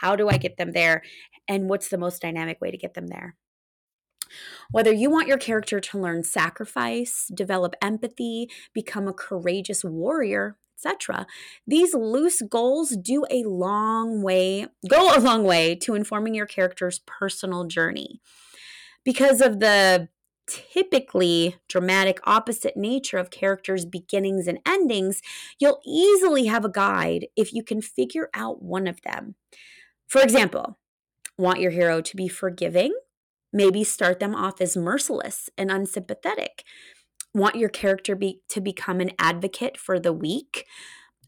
How 0.00 0.16
do 0.16 0.28
I 0.28 0.36
get 0.36 0.56
them 0.56 0.72
there? 0.72 1.02
And 1.48 1.68
what's 1.68 1.88
the 1.88 1.98
most 1.98 2.22
dynamic 2.22 2.60
way 2.60 2.70
to 2.70 2.76
get 2.76 2.94
them 2.94 3.06
there? 3.08 3.36
Whether 4.70 4.92
you 4.92 5.10
want 5.10 5.28
your 5.28 5.38
character 5.38 5.80
to 5.80 5.98
learn 5.98 6.24
sacrifice, 6.24 7.30
develop 7.32 7.74
empathy, 7.82 8.48
become 8.72 9.06
a 9.06 9.12
courageous 9.12 9.84
warrior, 9.84 10.56
etc. 10.76 11.26
These 11.66 11.94
loose 11.94 12.42
goals 12.42 12.90
do 12.90 13.24
a 13.30 13.44
long 13.44 14.22
way, 14.22 14.66
go 14.88 15.16
a 15.16 15.20
long 15.20 15.44
way 15.44 15.74
to 15.76 15.94
informing 15.94 16.34
your 16.34 16.46
character's 16.46 17.00
personal 17.06 17.64
journey. 17.64 18.20
Because 19.04 19.40
of 19.40 19.60
the 19.60 20.08
typically 20.46 21.56
dramatic 21.68 22.18
opposite 22.24 22.76
nature 22.76 23.18
of 23.18 23.30
characters' 23.30 23.84
beginnings 23.84 24.46
and 24.46 24.58
endings, 24.66 25.22
you'll 25.58 25.80
easily 25.86 26.46
have 26.46 26.64
a 26.64 26.70
guide 26.70 27.26
if 27.36 27.52
you 27.52 27.62
can 27.62 27.80
figure 27.80 28.28
out 28.34 28.62
one 28.62 28.86
of 28.86 29.00
them. 29.02 29.36
For 30.14 30.22
example, 30.22 30.78
want 31.36 31.60
your 31.60 31.72
hero 31.72 32.00
to 32.00 32.16
be 32.16 32.28
forgiving 32.28 32.94
Maybe 33.54 33.84
start 33.84 34.18
them 34.18 34.34
off 34.34 34.60
as 34.60 34.76
merciless 34.76 35.48
and 35.56 35.70
unsympathetic. 35.70 36.64
Want 37.32 37.54
your 37.54 37.68
character 37.68 38.16
be, 38.16 38.40
to 38.48 38.60
become 38.60 39.00
an 39.00 39.12
advocate 39.16 39.78
for 39.78 40.00
the 40.00 40.12
weak? 40.12 40.66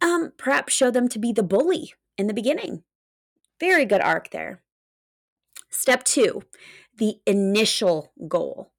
Um, 0.02 0.32
perhaps 0.36 0.74
show 0.74 0.90
them 0.90 1.08
to 1.10 1.20
be 1.20 1.32
the 1.32 1.44
bully 1.44 1.94
in 2.18 2.26
the 2.26 2.34
beginning. 2.34 2.82
Very 3.60 3.84
good 3.84 4.00
arc 4.00 4.30
there. 4.30 4.60
Step 5.70 6.02
two, 6.02 6.42
the 6.98 7.20
initial 7.26 8.12
goal. 8.26 8.72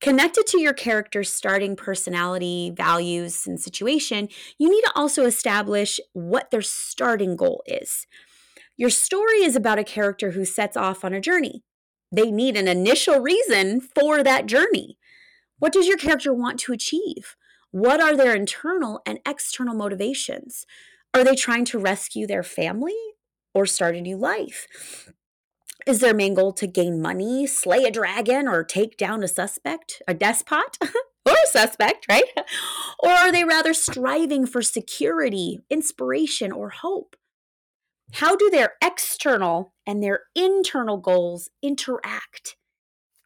Connected 0.00 0.48
to 0.48 0.60
your 0.60 0.72
character's 0.72 1.32
starting 1.32 1.76
personality, 1.76 2.72
values, 2.76 3.46
and 3.46 3.60
situation, 3.60 4.28
you 4.58 4.68
need 4.68 4.82
to 4.82 4.92
also 4.96 5.24
establish 5.24 6.00
what 6.14 6.50
their 6.50 6.62
starting 6.62 7.36
goal 7.36 7.62
is. 7.64 8.08
Your 8.76 8.90
story 8.90 9.44
is 9.44 9.56
about 9.56 9.78
a 9.78 9.84
character 9.84 10.32
who 10.32 10.44
sets 10.44 10.76
off 10.76 11.04
on 11.04 11.12
a 11.12 11.20
journey 11.20 11.62
they 12.12 12.30
need 12.30 12.56
an 12.56 12.68
initial 12.68 13.20
reason 13.20 13.80
for 13.80 14.22
that 14.22 14.46
journey. 14.46 14.98
What 15.58 15.72
does 15.72 15.88
your 15.88 15.96
character 15.96 16.32
want 16.32 16.60
to 16.60 16.72
achieve? 16.72 17.36
What 17.70 18.00
are 18.00 18.14
their 18.14 18.36
internal 18.36 19.00
and 19.06 19.18
external 19.26 19.74
motivations? 19.74 20.66
Are 21.14 21.24
they 21.24 21.34
trying 21.34 21.64
to 21.66 21.78
rescue 21.78 22.26
their 22.26 22.42
family 22.42 22.96
or 23.54 23.64
start 23.64 23.96
a 23.96 24.00
new 24.02 24.18
life? 24.18 24.68
Is 25.86 26.00
their 26.00 26.14
main 26.14 26.34
goal 26.34 26.52
to 26.52 26.66
gain 26.66 27.00
money, 27.00 27.46
slay 27.46 27.84
a 27.84 27.90
dragon, 27.90 28.46
or 28.46 28.62
take 28.62 28.96
down 28.98 29.22
a 29.22 29.28
suspect, 29.28 30.02
a 30.06 30.14
despot, 30.14 30.78
or 31.26 31.32
a 31.32 31.48
suspect, 31.48 32.06
right? 32.08 32.24
Or 33.02 33.10
are 33.10 33.32
they 33.32 33.44
rather 33.44 33.74
striving 33.74 34.46
for 34.46 34.62
security, 34.62 35.60
inspiration, 35.70 36.52
or 36.52 36.70
hope? 36.70 37.16
How 38.12 38.36
do 38.36 38.50
their 38.50 38.74
external 38.82 39.72
and 39.86 40.02
their 40.02 40.20
internal 40.34 40.98
goals 40.98 41.48
interact? 41.62 42.56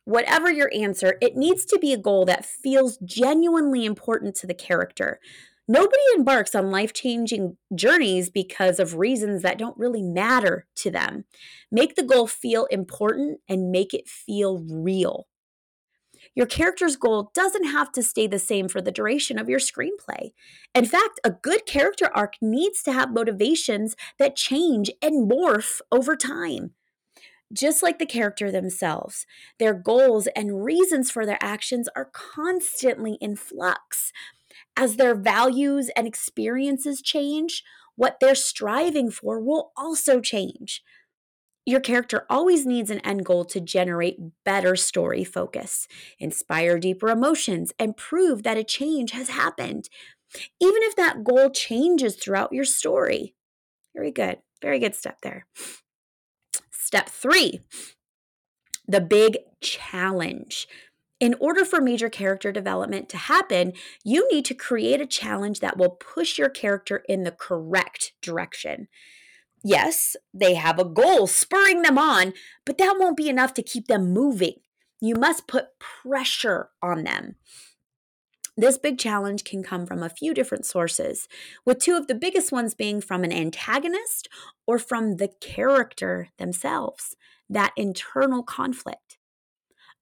Whatever 0.05 0.51
your 0.51 0.71
answer, 0.73 1.19
it 1.21 1.37
needs 1.37 1.65
to 1.67 1.79
be 1.81 1.93
a 1.93 1.99
goal 1.99 2.25
that 2.27 2.47
feels 2.47 2.97
genuinely 2.99 3.85
important 3.85 4.37
to 4.37 4.47
the 4.47 4.55
character. 4.55 5.19
Nobody 5.67 6.03
embarks 6.15 6.55
on 6.55 6.71
life 6.71 6.93
changing 6.93 7.57
journeys 7.75 8.31
because 8.31 8.79
of 8.79 8.95
reasons 8.95 9.43
that 9.43 9.59
don't 9.59 9.77
really 9.77 10.03
matter 10.03 10.67
to 10.77 10.93
them. 10.93 11.25
Make 11.73 11.97
the 11.97 12.05
goal 12.05 12.29
feel 12.29 12.67
important 12.67 13.41
and 13.49 13.73
make 13.73 13.93
it 13.93 14.09
feel 14.09 14.65
real. 14.71 15.27
Your 16.37 16.47
character's 16.47 16.97
goal 16.97 17.33
doesn't 17.35 17.65
have 17.65 17.91
to 17.93 18.03
stay 18.03 18.27
the 18.27 18.39
same 18.39 18.69
for 18.69 18.83
the 18.83 18.93
duration 18.93 19.39
of 19.39 19.49
your 19.49 19.59
screenplay. 19.59 20.33
In 20.75 20.85
fact, 20.85 21.19
a 21.25 21.31
good 21.31 21.67
character 21.67 22.11
arc 22.15 22.35
needs 22.43 22.83
to 22.85 22.93
have 22.93 23.13
motivations 23.13 23.97
that 24.19 24.37
change 24.37 24.91
and 25.03 25.29
morph 25.29 25.81
over 25.91 26.15
time. 26.15 26.73
Just 27.53 27.83
like 27.83 27.99
the 27.99 28.07
character 28.07 28.51
themselves, 28.51 29.25
their 29.59 29.73
goals 29.73 30.27
and 30.37 30.65
reasons 30.65 31.11
for 31.11 31.25
their 31.25 31.39
actions 31.41 31.89
are 31.97 32.11
constantly 32.13 33.17
in 33.21 33.37
flux. 33.37 34.13
As 34.77 34.97
their 34.97 35.15
values 35.15 35.91
and 35.97 36.07
experiences 36.07 37.01
change, 37.01 37.65
what 37.95 38.19
they're 38.21 38.35
striving 38.35 39.11
for 39.11 39.41
will 39.41 39.73
also 39.77 40.21
change. 40.21 40.83
Your 41.67 41.81
character 41.81 42.25
always 42.31 42.65
needs 42.65 42.91
an 42.91 43.01
end 43.01 43.25
goal 43.25 43.45
to 43.47 43.61
generate 43.61 44.21
better 44.45 44.77
story 44.77 45.25
focus, 45.25 45.89
inspire 46.19 46.79
deeper 46.79 47.09
emotions, 47.09 47.73
and 47.79 47.97
prove 47.97 48.45
that 48.45 48.57
a 48.57 48.65
change 48.65 49.11
has 49.11 49.31
happened, 49.31 49.91
even 50.61 50.83
if 50.85 50.95
that 50.95 51.25
goal 51.25 51.51
changes 51.51 52.15
throughout 52.15 52.53
your 52.53 52.65
story. 52.65 53.35
Very 53.95 54.13
good. 54.13 54.39
Very 54.63 54.79
good 54.79 54.95
step 54.95 55.21
there. 55.23 55.47
Step 56.71 57.09
three 57.09 57.61
the 58.89 59.01
big 59.01 59.39
challenge. 59.61 60.69
In 61.19 61.35
order 61.41 61.65
for 61.65 61.81
major 61.81 62.09
character 62.09 62.53
development 62.53 63.09
to 63.09 63.17
happen, 63.17 63.73
you 64.05 64.29
need 64.31 64.45
to 64.45 64.55
create 64.55 65.01
a 65.01 65.07
challenge 65.07 65.61
that 65.61 65.77
will 65.77 65.91
push 65.91 66.39
your 66.39 66.51
character 66.51 67.03
in 67.09 67.25
the 67.25 67.33
correct 67.33 68.13
direction. 68.23 68.87
Yes, 69.69 70.15
they 70.33 70.55
have 70.55 70.79
a 70.79 70.85
goal 70.85 71.27
spurring 71.27 71.83
them 71.83 71.99
on, 71.99 72.35
but 72.65 72.79
that 72.79 72.95
won't 73.01 73.17
be 73.17 73.29
enough 73.29 73.53
to 73.55 73.65
keep 73.65 73.89
them 73.89 74.13
moving. 74.13 74.61
You 75.01 75.17
must 75.17 75.49
put 75.49 75.81
pressure 75.81 76.69
on 76.81 77.03
them. 77.03 77.35
This 78.57 78.79
big 78.79 78.97
challenge 78.97 79.43
can 79.43 79.65
come 79.65 79.85
from 79.85 80.05
a 80.05 80.09
few 80.09 80.35
different 80.35 80.67
sources, 80.67 81.27
with 81.65 81.81
two 81.81 81.97
of 81.97 82.07
the 82.07 82.15
biggest 82.15 82.53
ones 82.53 82.75
being 82.75 83.01
from 83.01 83.25
an 83.25 83.33
antagonist 83.33 84.29
or 84.69 84.79
from 84.79 85.17
the 85.17 85.31
character 85.41 86.29
themselves, 86.39 87.17
that 87.51 87.73
internal 87.77 88.45
conflict. 88.45 89.19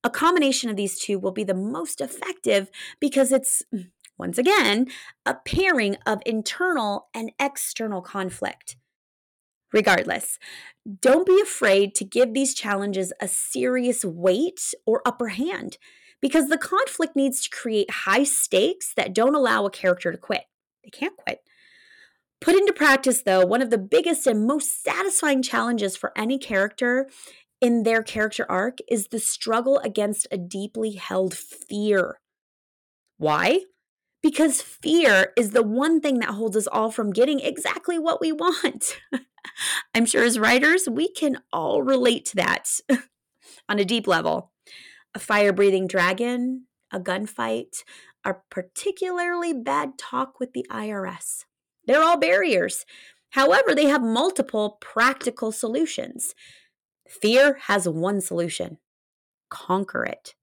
A 0.04 0.11
combination 0.11 0.68
of 0.68 0.76
these 0.76 0.99
two 0.99 1.18
will 1.18 1.33
be 1.33 1.42
the 1.42 1.54
most 1.54 2.02
effective 2.02 2.71
because 3.00 3.33
it's, 3.33 3.62
once 4.18 4.37
again, 4.37 4.88
a 5.25 5.37
pairing 5.47 5.97
of 6.04 6.21
internal 6.26 7.09
and 7.14 7.33
external 7.40 8.02
conflict. 8.02 8.76
Regardless, 9.75 10.38
don't 11.02 11.26
be 11.26 11.40
afraid 11.43 11.97
to 11.97 12.04
give 12.04 12.33
these 12.33 12.54
challenges 12.54 13.12
a 13.21 13.26
serious 13.26 14.04
weight 14.04 14.73
or 14.87 15.02
upper 15.04 15.28
hand 15.28 15.78
because 16.23 16.49
the 16.49 16.57
conflict 16.57 17.16
needs 17.16 17.43
to 17.43 17.50
create 17.50 17.90
high 17.90 18.23
stakes 18.23 18.95
that 18.95 19.12
don't 19.12 19.35
allow 19.35 19.66
a 19.66 19.71
character 19.71 20.12
to 20.12 20.16
quit. 20.16 20.45
They 20.85 20.90
can't 20.90 21.16
quit. 21.16 21.40
Put 22.40 22.54
into 22.54 22.73
practice, 22.73 23.23
though, 23.23 23.45
one 23.45 23.62
of 23.62 23.71
the 23.71 23.78
biggest 23.78 24.28
and 24.28 24.47
most 24.47 24.85
satisfying 24.85 25.43
challenges 25.43 25.97
for 25.97 26.12
any 26.16 26.38
character 26.38 27.09
in 27.61 27.83
their 27.83 28.04
character 28.04 28.47
arc 28.49 28.78
is 28.88 29.09
the 29.09 29.19
struggle 29.19 29.78
against 29.81 30.28
a 30.31 30.38
deeply 30.38 30.93
held 30.93 31.35
fear. 31.35 32.21
Why? 33.16 33.62
Because 34.25 34.62
fear 34.62 35.35
is 35.37 35.50
the 35.50 35.62
one 35.62 36.00
thing 36.00 36.19
that 36.21 36.31
holds 36.31 36.57
us 36.57 36.66
all 36.66 36.90
from 36.90 37.12
getting 37.12 37.40
exactly 37.40 37.99
what 37.99 38.23
we 38.23 38.33
want. 38.33 38.99
I'm 39.95 40.07
sure 40.07 40.25
as 40.25 40.38
writers, 40.38 40.88
we 40.88 41.12
can 41.12 41.43
all 41.52 41.83
relate 41.83 42.25
to 42.26 42.37
that 42.37 42.81
on 43.69 43.78
a 43.78 43.85
deep 43.85 44.07
level. 44.07 44.50
A 45.14 45.19
fire 45.19 45.52
breathing 45.52 45.87
dragon, 45.87 46.64
a 46.90 46.99
gunfight, 46.99 47.85
a 48.25 48.37
particularly 48.49 49.52
bad 49.52 49.99
talk 49.99 50.40
with 50.40 50.54
the 50.54 50.64
IRS. 50.71 51.45
They're 51.87 52.02
all 52.02 52.16
barriers. 52.16 52.87
However, 53.33 53.75
they 53.75 53.88
have 53.88 54.02
multiple 54.02 54.78
practical 54.81 55.52
solutions. 55.52 56.35
Fear 57.07 57.59
has 57.64 57.87
one 57.87 58.23
solution 58.23 58.78
conquer 59.50 60.02
it. 60.04 60.35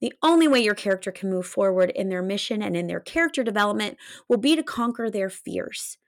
The 0.00 0.12
only 0.22 0.48
way 0.48 0.60
your 0.60 0.74
character 0.74 1.10
can 1.10 1.30
move 1.30 1.46
forward 1.46 1.90
in 1.90 2.08
their 2.08 2.22
mission 2.22 2.62
and 2.62 2.76
in 2.76 2.86
their 2.86 3.00
character 3.00 3.42
development 3.42 3.98
will 4.28 4.38
be 4.38 4.54
to 4.56 4.62
conquer 4.62 5.10
their 5.10 5.30
fears 5.30 5.98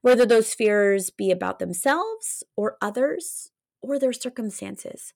whether 0.00 0.24
those 0.26 0.54
fears 0.54 1.10
be 1.10 1.30
about 1.30 1.58
themselves 1.58 2.42
or 2.56 2.76
others 2.80 3.50
or 3.80 3.98
their 3.98 4.12
circumstances. 4.12 5.12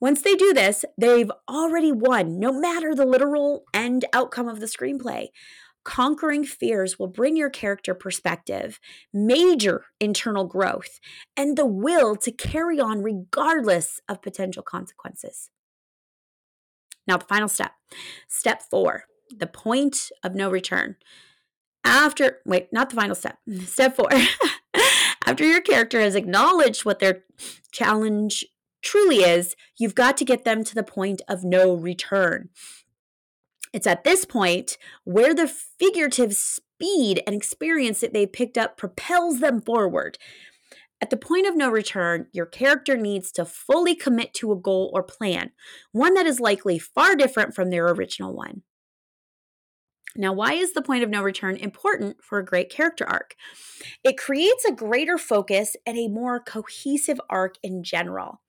Once 0.00 0.22
they 0.22 0.34
do 0.34 0.52
this, 0.52 0.84
they've 0.96 1.30
already 1.48 1.90
won, 1.90 2.38
no 2.38 2.52
matter 2.52 2.94
the 2.94 3.06
literal 3.06 3.64
end 3.74 4.04
outcome 4.12 4.48
of 4.48 4.60
the 4.60 4.66
screenplay. 4.66 5.28
conquering 5.84 6.44
fears 6.44 6.98
will 6.98 7.06
bring 7.06 7.36
your 7.36 7.48
character 7.48 7.94
perspective, 7.94 8.80
major 9.12 9.84
internal 10.00 10.44
growth, 10.44 10.98
and 11.36 11.56
the 11.56 11.64
will 11.64 12.16
to 12.16 12.32
carry 12.32 12.80
on 12.80 13.04
regardless 13.04 14.00
of 14.08 14.20
potential 14.20 14.64
consequences. 14.64 15.50
Now, 17.06 17.16
the 17.16 17.24
final 17.24 17.48
step. 17.48 17.72
Step 18.28 18.62
four, 18.62 19.04
the 19.36 19.46
point 19.46 20.10
of 20.22 20.34
no 20.34 20.50
return. 20.50 20.96
After, 21.84 22.38
wait, 22.44 22.72
not 22.72 22.90
the 22.90 22.96
final 22.96 23.14
step. 23.14 23.38
Step 23.64 23.96
four. 23.96 24.10
After 25.26 25.44
your 25.44 25.60
character 25.60 26.00
has 26.00 26.14
acknowledged 26.14 26.84
what 26.84 26.98
their 26.98 27.24
challenge 27.70 28.44
truly 28.82 29.18
is, 29.18 29.54
you've 29.76 29.94
got 29.94 30.16
to 30.16 30.24
get 30.24 30.44
them 30.44 30.64
to 30.64 30.74
the 30.74 30.82
point 30.82 31.22
of 31.28 31.44
no 31.44 31.74
return. 31.74 32.48
It's 33.72 33.86
at 33.86 34.04
this 34.04 34.24
point 34.24 34.78
where 35.04 35.34
the 35.34 35.48
figurative 35.48 36.34
speed 36.34 37.22
and 37.26 37.34
experience 37.34 38.00
that 38.00 38.12
they 38.12 38.26
picked 38.26 38.56
up 38.56 38.76
propels 38.76 39.40
them 39.40 39.60
forward. 39.60 40.18
At 41.00 41.10
the 41.10 41.16
point 41.16 41.46
of 41.46 41.56
no 41.56 41.68
return, 41.70 42.26
your 42.32 42.46
character 42.46 42.96
needs 42.96 43.30
to 43.32 43.44
fully 43.44 43.94
commit 43.94 44.32
to 44.34 44.52
a 44.52 44.56
goal 44.56 44.90
or 44.94 45.02
plan, 45.02 45.52
one 45.92 46.14
that 46.14 46.26
is 46.26 46.40
likely 46.40 46.78
far 46.78 47.14
different 47.14 47.54
from 47.54 47.70
their 47.70 47.86
original 47.88 48.34
one. 48.34 48.62
Now, 50.18 50.32
why 50.32 50.54
is 50.54 50.72
the 50.72 50.80
point 50.80 51.04
of 51.04 51.10
no 51.10 51.22
return 51.22 51.56
important 51.56 52.24
for 52.24 52.38
a 52.38 52.44
great 52.44 52.70
character 52.70 53.04
arc? 53.06 53.34
It 54.02 54.16
creates 54.16 54.64
a 54.64 54.72
greater 54.72 55.18
focus 55.18 55.76
and 55.84 55.98
a 55.98 56.08
more 56.08 56.40
cohesive 56.40 57.20
arc 57.28 57.56
in 57.62 57.82
general. 57.82 58.40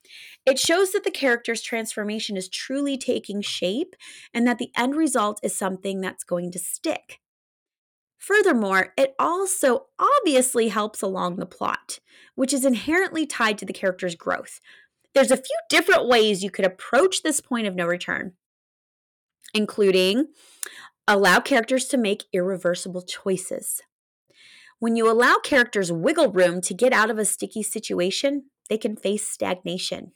It 0.46 0.58
shows 0.58 0.94
that 0.94 1.04
the 1.04 1.12
character's 1.12 1.62
transformation 1.62 2.38
is 2.38 2.48
truly 2.48 2.98
taking 2.98 3.42
shape 3.42 3.96
and 4.34 4.48
that 4.48 4.60
the 4.60 4.72
end 4.78 4.96
result 4.96 5.42
is 5.44 5.58
something 5.58 6.00
that's 6.00 6.24
going 6.24 6.52
to 6.54 6.60
stick. 6.60 7.20
Furthermore, 8.18 8.94
it 8.98 9.16
also 9.20 9.88
obviously 10.00 10.70
helps 10.70 11.02
along 11.02 11.38
the 11.38 11.46
plot, 11.46 12.00
which 12.36 12.54
is 12.54 12.66
inherently 12.66 13.26
tied 13.26 13.58
to 13.60 13.66
the 13.66 13.74
character's 13.74 14.16
growth. 14.16 14.60
There's 15.14 15.32
a 15.32 15.38
few 15.38 15.58
different 15.70 16.08
ways 16.08 16.44
you 16.44 16.52
could 16.52 16.66
approach 16.66 17.22
this 17.22 17.42
point 17.42 17.68
of 17.68 17.76
no 17.76 17.86
return, 17.86 18.34
including 19.54 20.28
allow 21.08 21.40
characters 21.40 21.86
to 21.86 21.98
make 21.98 22.26
irreversible 22.34 23.02
choices. 23.02 23.82
When 24.80 24.96
you 24.96 25.10
allow 25.10 25.38
characters 25.44 25.92
wiggle 25.92 26.32
room 26.32 26.62
to 26.62 26.74
get 26.74 26.94
out 26.94 27.10
of 27.10 27.18
a 27.18 27.26
sticky 27.26 27.64
situation, 27.64 28.46
they 28.70 28.78
can 28.78 28.96
face 28.96 29.28
stagnation. 29.28 30.12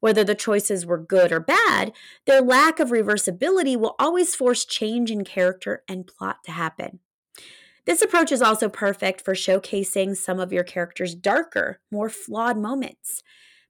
Whether 0.00 0.24
the 0.24 0.34
choices 0.34 0.86
were 0.86 0.96
good 0.96 1.32
or 1.32 1.40
bad, 1.40 1.92
their 2.26 2.40
lack 2.40 2.80
of 2.80 2.88
reversibility 2.88 3.76
will 3.76 3.96
always 3.98 4.34
force 4.34 4.64
change 4.64 5.10
in 5.10 5.24
character 5.24 5.82
and 5.86 6.06
plot 6.06 6.38
to 6.44 6.52
happen. 6.52 7.00
This 7.86 8.02
approach 8.02 8.30
is 8.30 8.42
also 8.42 8.68
perfect 8.68 9.22
for 9.22 9.34
showcasing 9.34 10.16
some 10.16 10.38
of 10.38 10.52
your 10.52 10.64
character's 10.64 11.14
darker, 11.14 11.80
more 11.90 12.08
flawed 12.08 12.58
moments. 12.58 13.22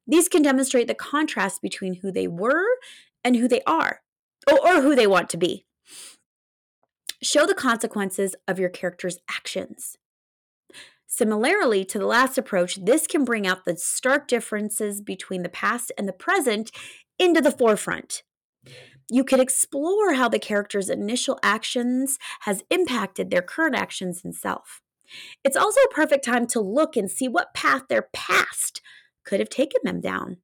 These 0.07 0.29
can 0.29 0.43
demonstrate 0.43 0.89
the 0.89 0.95
contrast 0.95 1.63
between 1.63 1.95
who 1.95 2.11
they 2.11 2.27
were 2.27 2.67
and 3.23 3.37
who 3.37 3.47
they 3.47 3.63
are, 3.67 4.01
or, 4.51 4.83
who 4.83 4.97
they 4.97 5.07
want 5.07 5.31
to 5.31 5.37
be. 5.37 5.67
Show 7.23 7.47
the 7.47 7.55
consequences 7.55 8.35
of 8.49 8.59
your 8.59 8.71
character's 8.71 9.19
actions. 9.29 9.97
Similarly 11.07 11.85
to 11.85 11.99
the 11.99 12.07
last 12.07 12.39
approach, 12.39 12.77
this 12.85 13.07
can 13.07 13.25
bring 13.25 13.47
out 13.47 13.65
the 13.65 13.77
stark 13.77 14.27
differences 14.27 15.01
between 15.01 15.43
the 15.43 15.49
past 15.49 15.93
and 15.99 16.09
the 16.09 16.13
present 16.13 16.71
into 17.19 17.41
the 17.41 17.53
forefront. 17.53 18.23
You 19.11 19.25
can 19.25 19.41
explore 19.41 20.15
how 20.15 20.29
the 20.29 20.39
character's 20.39 20.89
initial 20.89 21.39
actions 21.43 22.19
has 22.41 22.63
impacted 22.71 23.31
their 23.31 23.43
current 23.43 23.75
actions 23.75 24.21
and 24.25 24.35
self. 24.35 24.83
It's 25.43 25.57
also 25.57 25.81
a 25.81 25.95
perfect 25.95 26.25
time 26.25 26.47
to 26.49 26.61
look 26.61 26.97
and 26.97 27.11
see 27.11 27.29
what 27.29 27.55
path 27.55 27.83
their 27.89 28.09
past 28.13 28.81
could 29.25 29.41
have 29.41 29.49
taken 29.49 29.81
them 29.83 30.01
down. 30.01 30.39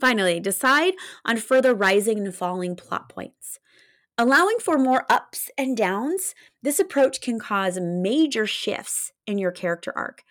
Finally, 0.00 0.40
decide 0.40 0.94
on 1.24 1.38
further 1.38 1.74
rising 1.74 2.18
and 2.18 2.34
falling 2.34 2.76
plot 2.76 3.08
points. 3.08 3.58
Allowing 4.16 4.58
for 4.58 4.78
more 4.78 5.06
ups 5.08 5.50
and 5.56 5.76
downs, 5.76 6.34
this 6.62 6.78
approach 6.78 7.20
can 7.20 7.38
cause 7.38 7.78
major 7.80 8.46
shifts 8.46 9.12
in 9.26 9.38
your 9.38 9.52
character 9.52 9.92
arc. 9.96 10.22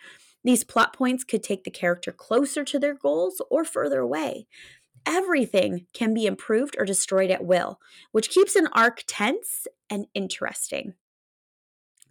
These 0.44 0.63
plot 0.63 0.94
points 0.94 1.24
could 1.24 1.44
take 1.44 1.63
the 1.63 1.72
character 1.72 2.12
closer 2.12 2.63
to 2.63 2.80
their 2.80 2.94
goals 2.94 3.42
or 3.50 3.65
further 3.65 4.00
away. 4.00 4.48
Everything 5.08 5.88
can 5.93 6.13
be 6.13 6.26
improved 6.26 6.76
or 6.78 6.84
destroyed 6.84 7.32
at 7.32 7.46
will, 7.46 7.80
which 8.12 8.30
keeps 8.30 8.58
an 8.58 8.67
arc 8.74 9.04
tense 9.08 9.65
and 9.89 10.06
interesting. 10.13 10.96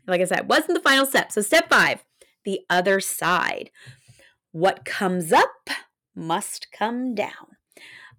Like 0.06 0.22
I 0.22 0.24
said, 0.24 0.48
wasn't 0.48 0.74
the 0.74 0.88
final 0.88 1.04
step. 1.04 1.30
So, 1.30 1.42
step 1.42 1.68
five, 1.68 2.04
the 2.44 2.60
other 2.70 2.98
side. 3.00 3.70
What 4.52 4.86
comes 4.86 5.30
up 5.30 5.68
must 6.14 6.68
come 6.72 7.14
down. 7.14 7.56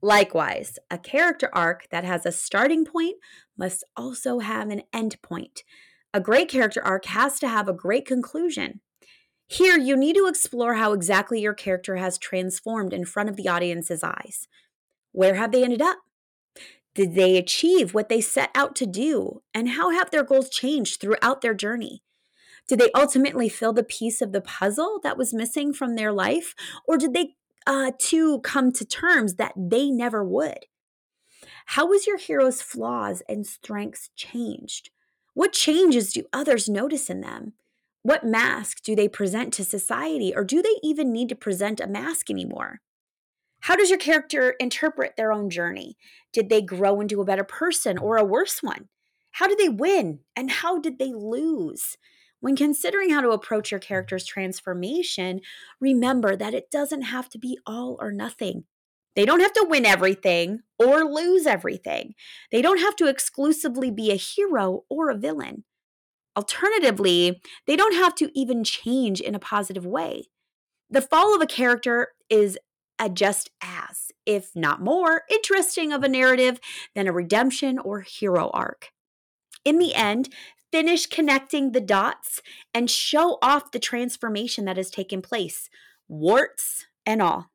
Likewise, 0.02 0.78
a 0.92 1.00
character 1.00 1.50
arc 1.54 1.90
that 1.90 2.04
has 2.04 2.26
a 2.26 2.32
starting 2.32 2.86
point 2.86 3.16
must 3.58 3.84
also 3.96 4.40
have 4.40 4.70
an 4.70 4.84
end 4.94 5.20
point. 5.24 5.64
A 6.14 6.20
great 6.20 6.50
character 6.50 6.84
arc 6.84 7.06
has 7.06 7.40
to 7.40 7.48
have 7.48 7.68
a 7.68 7.74
great 7.74 8.06
conclusion. 8.06 8.82
Here, 9.48 9.78
you 9.78 9.96
need 9.96 10.16
to 10.18 10.28
explore 10.28 10.76
how 10.76 10.94
exactly 10.94 11.42
your 11.42 11.54
character 11.54 11.96
has 11.96 12.18
transformed 12.18 12.94
in 12.94 13.06
front 13.06 13.30
of 13.30 13.38
the 13.38 13.48
audience's 13.48 14.04
eyes. 14.04 14.48
Where 15.18 15.34
have 15.34 15.52
they 15.52 15.64
ended 15.64 15.82
up? 15.82 15.98
Did 16.94 17.16
they 17.16 17.38
achieve 17.38 17.96
what 17.96 18.08
they 18.08 18.22
set 18.22 18.52
out 18.54 18.76
to 18.76 18.86
do? 18.86 19.42
And 19.52 19.70
how 19.70 19.90
have 19.90 20.12
their 20.12 20.24
goals 20.24 20.48
changed 20.48 21.02
throughout 21.02 21.42
their 21.42 21.56
journey? 21.56 22.04
Did 22.68 22.78
they 22.78 22.92
ultimately 22.94 23.50
fill 23.50 23.74
the 23.74 23.84
piece 23.84 24.22
of 24.22 24.32
the 24.32 24.42
puzzle 24.42 25.00
that 25.02 25.18
was 25.18 25.34
missing 25.34 25.74
from 25.74 25.96
their 25.96 26.12
life? 26.12 26.54
Or 26.88 26.98
did 26.98 27.16
they 27.16 27.34
uh, 27.66 27.94
come 28.44 28.72
to 28.72 28.86
terms 28.86 29.38
that 29.38 29.54
they 29.58 29.90
never 29.90 30.24
would? 30.24 30.68
How 31.66 31.88
was 31.88 32.06
your 32.06 32.18
hero's 32.18 32.62
flaws 32.62 33.24
and 33.28 33.48
strengths 33.48 34.12
changed? 34.16 34.92
What 35.34 35.52
changes 35.52 36.14
do 36.14 36.26
others 36.32 36.70
notice 36.70 37.10
in 37.10 37.22
them? 37.22 37.54
What 38.04 38.24
mask 38.24 38.84
do 38.84 38.96
they 38.96 39.08
present 39.08 39.52
to 39.56 39.64
society, 39.64 40.32
or 40.36 40.44
do 40.44 40.62
they 40.62 40.76
even 40.84 41.12
need 41.12 41.30
to 41.30 41.36
present 41.36 41.80
a 41.80 41.88
mask 41.88 42.30
anymore? 42.30 42.82
How 43.68 43.76
does 43.76 43.90
your 43.90 44.00
character 44.00 44.56
interpret 44.62 45.18
their 45.18 45.34
own 45.34 45.50
journey? 45.50 45.98
Did 46.32 46.48
they 46.48 46.62
grow 46.62 47.02
into 47.02 47.20
a 47.20 47.26
better 47.26 47.44
person 47.44 47.98
or 47.98 48.16
a 48.16 48.24
worse 48.24 48.64
one? 48.64 48.88
How 49.32 49.46
did 49.46 49.58
they 49.58 49.68
win 49.68 50.20
and 50.38 50.50
how 50.50 50.80
did 50.80 51.00
they 51.00 51.12
lose? 51.12 51.98
When 52.40 52.56
considering 52.56 53.10
how 53.10 53.20
to 53.20 53.32
approach 53.32 53.70
your 53.70 53.82
character's 53.82 54.26
transformation, 54.26 55.42
remember 55.82 56.38
that 56.38 56.54
it 56.54 56.72
doesn't 56.72 57.02
have 57.02 57.28
to 57.28 57.38
be 57.38 57.60
all 57.66 57.98
or 58.00 58.14
nothing. 58.14 58.64
They 59.18 59.26
don't 59.26 59.42
have 59.42 59.52
to 59.52 59.68
win 59.70 59.86
everything 59.86 60.62
or 60.80 61.04
lose 61.04 61.46
everything. 61.46 62.14
They 62.54 62.62
don't 62.62 62.80
have 62.80 62.96
to 62.96 63.08
exclusively 63.08 63.92
be 63.92 64.12
a 64.12 64.16
hero 64.16 64.86
or 64.90 65.10
a 65.10 65.18
villain. 65.18 65.66
Alternatively, 66.38 67.42
they 67.66 67.76
don't 67.76 67.96
have 67.96 68.16
to 68.16 68.32
even 68.34 68.64
change 68.64 69.20
in 69.20 69.36
a 69.36 69.40
positive 69.40 69.86
way. 69.86 70.30
The 70.90 71.02
fall 71.02 71.36
of 71.36 71.42
a 71.42 71.46
character 71.46 72.14
is 72.30 72.58
just 73.14 73.52
as, 73.62 74.12
if 74.26 74.56
not 74.56 74.82
more, 74.82 75.24
interesting 75.30 75.94
of 75.94 76.04
a 76.04 76.10
narrative 76.10 76.60
than 76.96 77.08
a 77.08 77.14
redemption 77.14 77.78
or 77.80 78.02
hero 78.02 78.50
arc. 78.54 78.90
In 79.64 79.80
the 79.80 79.94
end, 79.94 80.30
finish 80.72 81.06
connecting 81.06 81.72
the 81.72 81.82
dots 81.82 82.42
and 82.74 82.90
show 82.90 83.38
off 83.42 83.72
the 83.72 83.80
transformation 83.80 84.66
that 84.66 84.78
has 84.78 84.90
taken 84.90 85.22
place, 85.22 85.70
warts 86.08 86.86
and 87.06 87.22
all. 87.22 87.52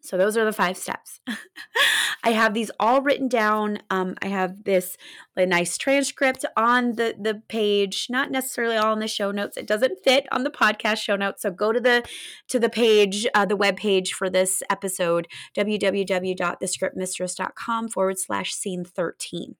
So, 0.00 0.16
those 0.16 0.36
are 0.36 0.44
the 0.44 0.52
five 0.52 0.76
steps. 0.76 1.20
I 2.24 2.30
have 2.30 2.54
these 2.54 2.70
all 2.80 3.02
written 3.02 3.28
down. 3.28 3.80
Um, 3.90 4.14
I 4.22 4.28
have 4.28 4.64
this 4.64 4.96
a 5.36 5.44
nice 5.46 5.78
transcript 5.78 6.44
on 6.56 6.96
the, 6.96 7.14
the 7.20 7.42
page, 7.48 8.08
not 8.10 8.30
necessarily 8.30 8.76
all 8.76 8.92
in 8.92 8.98
the 8.98 9.08
show 9.08 9.30
notes. 9.30 9.56
It 9.56 9.66
doesn't 9.66 10.02
fit 10.02 10.26
on 10.32 10.42
the 10.42 10.50
podcast 10.50 10.98
show 10.98 11.16
notes. 11.16 11.42
So 11.42 11.50
go 11.50 11.72
to 11.72 11.80
the 11.80 12.02
to 12.48 12.58
the 12.58 12.68
page, 12.68 13.26
uh, 13.34 13.44
the 13.44 13.56
web 13.56 13.76
page 13.76 14.12
for 14.12 14.28
this 14.28 14.62
episode, 14.68 15.28
www.thescriptmistress.com 15.56 17.88
forward 17.88 18.18
slash 18.18 18.52
scene 18.52 18.84
13. 18.84 19.54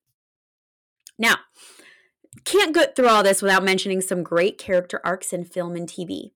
Now, 1.19 1.37
can't 2.45 2.75
get 2.75 2.95
through 2.95 3.09
all 3.09 3.23
this 3.23 3.43
without 3.43 3.65
mentioning 3.65 4.01
some 4.01 4.23
great 4.23 4.59
character 4.59 5.01
arcs 5.05 5.33
in 5.33 5.45
film 5.45 5.77
and 5.77 5.89
TV. 5.89 6.31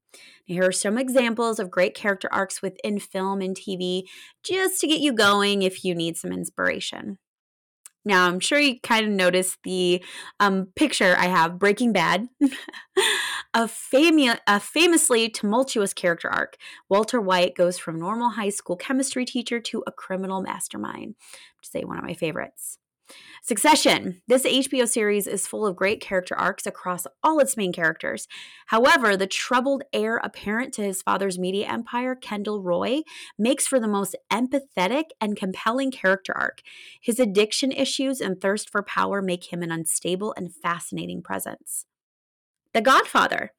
Here 0.45 0.65
are 0.65 0.73
some 0.73 0.99
examples 0.99 1.59
of 1.59 1.71
great 1.71 1.95
character 1.95 2.29
arcs 2.33 2.63
within 2.63 2.99
film 2.99 3.41
and 3.41 3.57
TV 3.57 4.05
just 4.43 4.81
to 4.81 4.87
get 4.87 5.01
you 5.01 5.13
going 5.13 5.63
if 5.63 5.85
you 5.85 5.95
need 5.95 6.17
some 6.17 6.33
inspiration. 6.33 7.19
Now, 8.05 8.27
I'm 8.27 8.41
sure 8.41 8.59
you 8.59 8.81
kind 8.81 9.07
of 9.07 9.13
noticed 9.13 9.59
the 9.63 10.03
um, 10.41 10.69
picture 10.75 11.15
I 11.17 11.27
have 11.27 11.59
Breaking 11.59 11.93
Bad, 11.93 12.29
a, 13.55 13.69
fami- 13.69 14.39
a 14.47 14.59
famously 14.59 15.29
tumultuous 15.29 15.95
character 15.95 16.29
arc. 16.29 16.57
Walter 16.89 17.21
White 17.21 17.55
goes 17.55 17.79
from 17.79 18.01
normal 18.01 18.31
high 18.31 18.49
school 18.49 18.77
chemistry 18.77 19.25
teacher 19.25 19.61
to 19.61 19.85
a 19.87 19.93
criminal 19.93 20.43
mastermind, 20.43 21.15
to 21.63 21.69
say 21.69 21.85
one 21.85 21.99
of 21.99 22.05
my 22.05 22.15
favorites. 22.15 22.79
Succession. 23.43 24.23
This 24.29 24.45
HBO 24.45 24.89
series 24.89 25.27
is 25.27 25.47
full 25.47 25.67
of 25.67 25.75
great 25.75 26.01
character 26.01 26.37
arcs 26.37 26.67
across 26.67 27.07
all 27.23 27.41
its 27.41 27.57
main 27.57 27.73
characters. 27.73 28.29
However, 28.67 29.17
the 29.17 29.27
troubled 29.27 29.83
heir 29.93 30.21
apparent 30.23 30.73
to 30.75 30.83
his 30.83 31.03
father's 31.03 31.39
media 31.39 31.67
empire, 31.67 32.15
Kendall 32.15 32.63
Roy, 32.63 33.03
makes 33.37 33.67
for 33.67 33.81
the 33.81 33.89
most 33.89 34.15
empathetic 34.33 35.07
and 35.21 35.37
compelling 35.37 35.91
character 35.91 36.33
arc. 36.37 36.63
His 37.01 37.19
addiction 37.19 37.73
issues 37.73 38.21
and 38.21 38.41
thirst 38.41 38.71
for 38.71 38.83
power 38.83 39.21
make 39.21 39.53
him 39.53 39.63
an 39.63 39.73
unstable 39.73 40.33
and 40.37 40.55
fascinating 40.55 41.23
presence. 41.23 41.87
The 42.75 42.81
Godfather. 42.81 43.53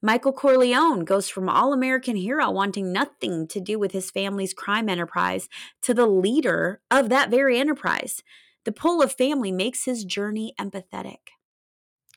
Michael 0.00 0.34
Corleone 0.34 1.04
goes 1.04 1.30
from 1.30 1.48
all 1.48 1.72
American 1.72 2.14
hero 2.14 2.50
wanting 2.50 2.92
nothing 2.92 3.48
to 3.48 3.58
do 3.58 3.78
with 3.78 3.92
his 3.92 4.10
family's 4.10 4.52
crime 4.52 4.88
enterprise 4.88 5.48
to 5.80 5.94
the 5.94 6.06
leader 6.06 6.82
of 6.90 7.08
that 7.08 7.30
very 7.30 7.58
enterprise. 7.58 8.22
The 8.64 8.72
pull 8.72 9.02
of 9.02 9.12
family 9.12 9.52
makes 9.52 9.84
his 9.84 10.04
journey 10.04 10.54
empathetic. 10.58 11.30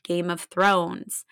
Game 0.02 0.30
of 0.30 0.42
Thrones. 0.42 1.24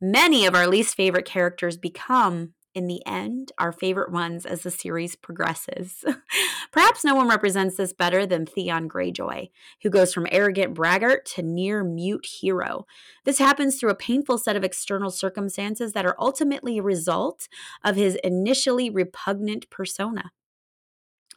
Many 0.00 0.46
of 0.46 0.54
our 0.54 0.66
least 0.66 0.94
favorite 0.94 1.24
characters 1.24 1.76
become 1.76 2.54
in 2.72 2.86
the 2.86 3.04
end, 3.04 3.50
our 3.58 3.72
favorite 3.72 4.12
ones 4.12 4.46
as 4.46 4.62
the 4.62 4.70
series 4.70 5.16
progresses. 5.16 6.04
Perhaps 6.72 7.04
no 7.04 7.16
one 7.16 7.28
represents 7.28 7.76
this 7.76 7.92
better 7.92 8.24
than 8.26 8.46
Theon 8.46 8.88
Greyjoy, 8.88 9.50
who 9.82 9.90
goes 9.90 10.14
from 10.14 10.28
arrogant 10.30 10.74
braggart 10.74 11.26
to 11.34 11.42
near 11.42 11.82
mute 11.82 12.26
hero. 12.26 12.86
This 13.24 13.38
happens 13.38 13.76
through 13.76 13.90
a 13.90 13.96
painful 13.96 14.38
set 14.38 14.54
of 14.54 14.62
external 14.62 15.10
circumstances 15.10 15.94
that 15.94 16.06
are 16.06 16.16
ultimately 16.18 16.78
a 16.78 16.82
result 16.82 17.48
of 17.82 17.96
his 17.96 18.14
initially 18.22 18.88
repugnant 18.88 19.68
persona 19.70 20.30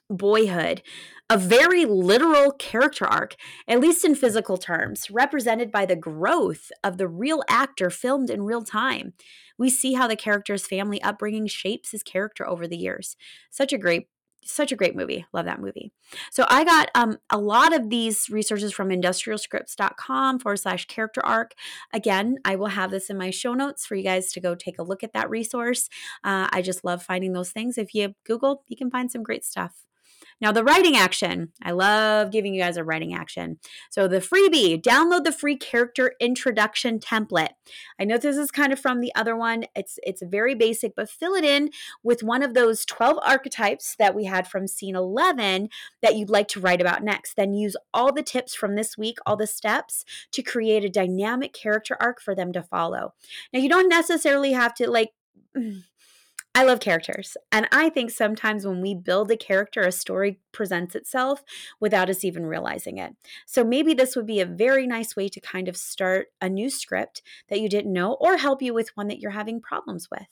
boyhood, 0.09 0.81
a 1.29 1.37
very 1.37 1.85
literal 1.85 2.51
character 2.51 3.05
arc, 3.05 3.35
at 3.67 3.79
least 3.79 4.05
in 4.05 4.15
physical 4.15 4.57
terms, 4.57 5.09
represented 5.09 5.71
by 5.71 5.85
the 5.85 5.95
growth 5.95 6.71
of 6.83 6.97
the 6.97 7.07
real 7.07 7.43
actor 7.49 7.89
filmed 7.89 8.29
in 8.29 8.43
real 8.43 8.63
time. 8.63 9.13
We 9.57 9.69
see 9.69 9.93
how 9.93 10.07
the 10.07 10.15
character's 10.15 10.67
family 10.67 11.01
upbringing 11.01 11.47
shapes 11.47 11.91
his 11.91 12.03
character 12.03 12.47
over 12.47 12.67
the 12.67 12.77
years. 12.77 13.15
Such 13.49 13.73
a 13.73 13.77
great 13.77 14.07
such 14.45 14.71
a 14.71 14.75
great 14.75 14.95
movie. 14.95 15.25
Love 15.33 15.45
that 15.45 15.61
movie. 15.61 15.91
So 16.31 16.45
I 16.49 16.63
got 16.63 16.89
um, 16.95 17.17
a 17.29 17.37
lot 17.37 17.73
of 17.73 17.89
these 17.89 18.29
resources 18.29 18.73
from 18.73 18.89
industrialscripts.com 18.89 20.39
forward 20.39 20.57
slash 20.57 20.85
character 20.87 21.25
arc. 21.25 21.53
Again, 21.93 22.37
I 22.45 22.55
will 22.55 22.67
have 22.67 22.91
this 22.91 23.09
in 23.09 23.17
my 23.17 23.29
show 23.29 23.53
notes 23.53 23.85
for 23.85 23.95
you 23.95 24.03
guys 24.03 24.31
to 24.33 24.41
go 24.41 24.55
take 24.55 24.79
a 24.79 24.83
look 24.83 25.03
at 25.03 25.13
that 25.13 25.29
resource. 25.29 25.89
Uh, 26.23 26.47
I 26.51 26.61
just 26.61 26.83
love 26.83 27.03
finding 27.03 27.33
those 27.33 27.51
things. 27.51 27.77
If 27.77 27.93
you 27.95 28.15
Google, 28.25 28.63
you 28.67 28.77
can 28.77 28.91
find 28.91 29.11
some 29.11 29.23
great 29.23 29.45
stuff. 29.45 29.85
Now, 30.43 30.51
the 30.51 30.65
writing 30.65 30.97
action, 30.97 31.53
I 31.63 31.71
love 31.71 32.29
giving 32.29 32.53
you 32.53 32.62
guys 32.62 32.75
a 32.75 32.84
writing 32.84 33.13
action. 33.13 33.60
So, 33.89 34.10
the 34.10 34.17
freebie, 34.19 34.82
download 34.82 35.23
the 35.23 35.32
free 35.32 35.56
character 35.56 36.15
introduction 36.19 36.99
template. 36.99 37.51
I 37.97 38.03
know 38.03 38.17
this 38.17 38.36
is 38.36 38.51
kind 38.51 38.73
of 38.73 38.79
from 38.79 38.99
the 38.99 39.15
other 39.15 39.38
one. 39.38 39.63
It's 39.73 39.99
it's 40.03 40.21
very 40.21 40.53
basic, 40.53 40.97
but 40.97 41.10
fill 41.10 41.34
it 41.34 41.45
in 41.45 41.69
with 42.03 42.23
one 42.23 42.43
of 42.43 42.56
those 42.56 42.84
12 42.84 43.19
archetypes 43.25 43.95
that 43.99 44.13
we 44.13 44.25
had 44.25 44.45
from 44.45 44.67
scene 44.67 44.97
11 44.97 45.69
that 46.01 46.17
you'd 46.17 46.29
like 46.29 46.49
to 46.49 46.60
write 46.60 46.82
about 46.82 47.06
next. 47.06 47.38
Then 47.38 47.53
use 47.53 47.77
all 47.93 48.12
the 48.12 48.21
tips 48.21 48.53
from 48.53 48.75
this 48.75 48.97
week, 48.97 49.19
all 49.25 49.38
the 49.38 49.47
steps 49.47 50.03
to 50.34 50.43
create 50.43 50.84
a 50.84 50.89
dynamic 50.89 51.53
character 51.53 51.95
arc 52.01 52.19
for 52.19 52.36
them 52.36 52.51
to 52.51 52.62
follow. 52.62 53.13
Now, 53.53 53.62
you 53.62 53.69
don't 53.69 53.88
necessarily 53.88 54.51
have 54.51 54.73
to 54.73 54.91
like 54.91 55.13
I 56.55 56.63
love 56.63 56.79
characters. 56.79 57.35
And 57.51 57.67
I 57.71 57.89
think 57.89 58.11
sometimes 58.11 58.65
when 58.65 58.79
we 58.79 58.93
build 58.93 59.31
a 59.31 59.37
character, 59.37 59.81
a 59.81 59.91
story 59.91 60.39
presents 60.51 60.93
itself 60.93 61.43
without 61.79 62.11
us 62.11 62.23
even 62.23 62.45
realizing 62.45 62.99
it. 62.99 63.15
So 63.47 63.63
maybe 63.63 63.95
this 63.95 64.15
would 64.15 64.27
be 64.27 64.39
a 64.39 64.45
very 64.45 64.85
nice 64.85 65.15
way 65.15 65.29
to 65.29 65.39
kind 65.39 65.67
of 65.67 65.75
start 65.75 66.27
a 66.39 66.49
new 66.49 66.69
script 66.69 67.23
that 67.49 67.59
you 67.59 67.69
didn't 67.69 67.91
know 67.91 68.13
or 68.21 68.37
help 68.37 68.61
you 68.61 68.71
with 68.71 68.95
one 68.95 69.07
that 69.07 69.19
you're 69.19 69.31
having 69.31 69.61
problems 69.61 70.09
with. 70.11 70.27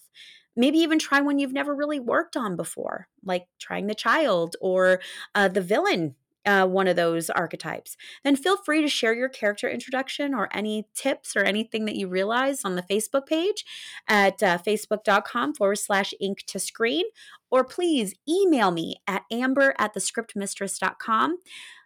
Maybe 0.55 0.77
even 0.79 0.99
try 0.99 1.21
one 1.21 1.39
you've 1.39 1.53
never 1.53 1.73
really 1.73 1.99
worked 1.99 2.37
on 2.37 2.55
before, 2.55 3.07
like 3.23 3.47
trying 3.57 3.87
the 3.87 3.95
child 3.95 4.55
or 4.61 4.99
uh, 5.33 5.47
the 5.47 5.61
villain 5.61 6.15
uh, 6.45 6.65
one 6.65 6.87
of 6.87 6.95
those 6.95 7.29
archetypes, 7.29 7.95
then 8.23 8.35
feel 8.35 8.57
free 8.57 8.81
to 8.81 8.87
share 8.87 9.13
your 9.13 9.29
character 9.29 9.69
introduction 9.69 10.33
or 10.33 10.49
any 10.51 10.87
tips 10.93 11.35
or 11.35 11.43
anything 11.43 11.85
that 11.85 11.95
you 11.95 12.07
realize 12.07 12.63
on 12.65 12.75
the 12.75 12.83
Facebook 12.83 13.25
page 13.25 13.65
at 14.07 14.41
uh, 14.41 14.57
facebook.com 14.57 15.53
forward 15.53 15.77
slash 15.77 16.13
ink 16.19 16.43
to 16.47 16.59
screen, 16.59 17.05
or 17.49 17.63
please 17.63 18.15
email 18.27 18.71
me 18.71 18.95
at 19.07 19.23
amber 19.31 19.73
at 19.77 19.93
thescriptmistress.com 19.93 21.37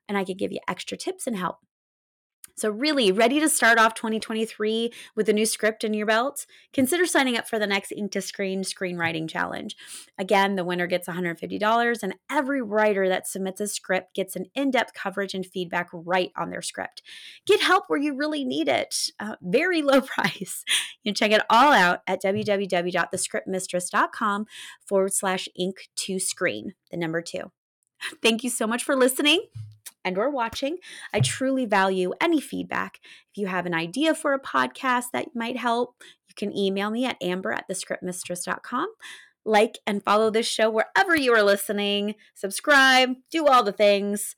and 0.07 0.17
I 0.17 0.23
could 0.23 0.37
give 0.37 0.51
you 0.51 0.59
extra 0.67 0.97
tips 0.97 1.27
and 1.27 1.35
help. 1.35 1.57
So, 2.57 2.69
really, 2.69 3.11
ready 3.11 3.41
to 3.41 3.49
start 3.49 3.77
off 3.77 3.95
2023 3.95 4.93
with 5.13 5.27
a 5.27 5.33
new 5.33 5.45
script 5.45 5.83
in 5.83 5.93
your 5.93 6.07
belt? 6.07 6.45
Consider 6.71 7.05
signing 7.05 7.35
up 7.35 7.49
for 7.49 7.59
the 7.59 7.67
next 7.67 7.91
Ink 7.91 8.13
to 8.13 8.21
Screen 8.21 8.61
Screenwriting 8.61 9.29
Challenge. 9.29 9.75
Again, 10.17 10.55
the 10.55 10.63
winner 10.63 10.87
gets 10.87 11.09
$150, 11.09 11.99
and 12.01 12.15
every 12.31 12.61
writer 12.61 13.09
that 13.09 13.27
submits 13.27 13.59
a 13.59 13.67
script 13.67 14.15
gets 14.15 14.37
an 14.37 14.45
in 14.55 14.71
depth 14.71 14.93
coverage 14.93 15.33
and 15.33 15.45
feedback 15.45 15.89
right 15.91 16.31
on 16.37 16.49
their 16.49 16.61
script. 16.61 17.01
Get 17.45 17.59
help 17.59 17.83
where 17.87 17.99
you 17.99 18.15
really 18.15 18.45
need 18.45 18.69
it. 18.69 19.11
Uh, 19.19 19.35
very 19.41 19.81
low 19.81 19.99
price. 19.99 20.63
You 21.03 21.11
can 21.11 21.15
check 21.15 21.31
it 21.31 21.41
all 21.49 21.73
out 21.73 22.03
at 22.07 22.23
www.thescriptmistress.com 22.23 24.45
forward 24.87 25.13
slash 25.13 25.49
ink 25.59 25.89
to 25.95 26.19
screen, 26.19 26.73
the 26.89 26.95
number 26.95 27.21
two. 27.21 27.51
Thank 28.21 28.45
you 28.45 28.49
so 28.49 28.65
much 28.65 28.81
for 28.83 28.95
listening 28.95 29.41
and 30.05 30.17
or 30.17 30.29
watching. 30.29 30.77
I 31.11 31.19
truly 31.19 31.65
value 31.65 32.13
any 32.21 32.39
feedback. 32.39 32.99
If 33.31 33.37
you 33.37 33.47
have 33.47 33.65
an 33.65 33.73
idea 33.73 34.15
for 34.15 34.33
a 34.33 34.39
podcast 34.39 35.05
that 35.11 35.35
might 35.35 35.57
help, 35.57 35.95
you 36.29 36.35
can 36.35 36.55
email 36.55 36.89
me 36.91 37.05
at 37.05 37.21
amber 37.21 37.51
at 37.51 37.67
thescriptmistress.com. 37.67 38.87
Like 39.43 39.79
and 39.85 40.03
follow 40.03 40.29
this 40.29 40.47
show 40.47 40.69
wherever 40.69 41.15
you 41.15 41.33
are 41.33 41.43
listening. 41.43 42.15
Subscribe, 42.33 43.15
do 43.29 43.47
all 43.47 43.63
the 43.63 43.71
things. 43.71 44.35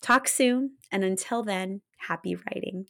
Talk 0.00 0.28
soon, 0.28 0.72
and 0.92 1.04
until 1.04 1.42
then, 1.42 1.82
happy 1.98 2.34
writing. 2.34 2.86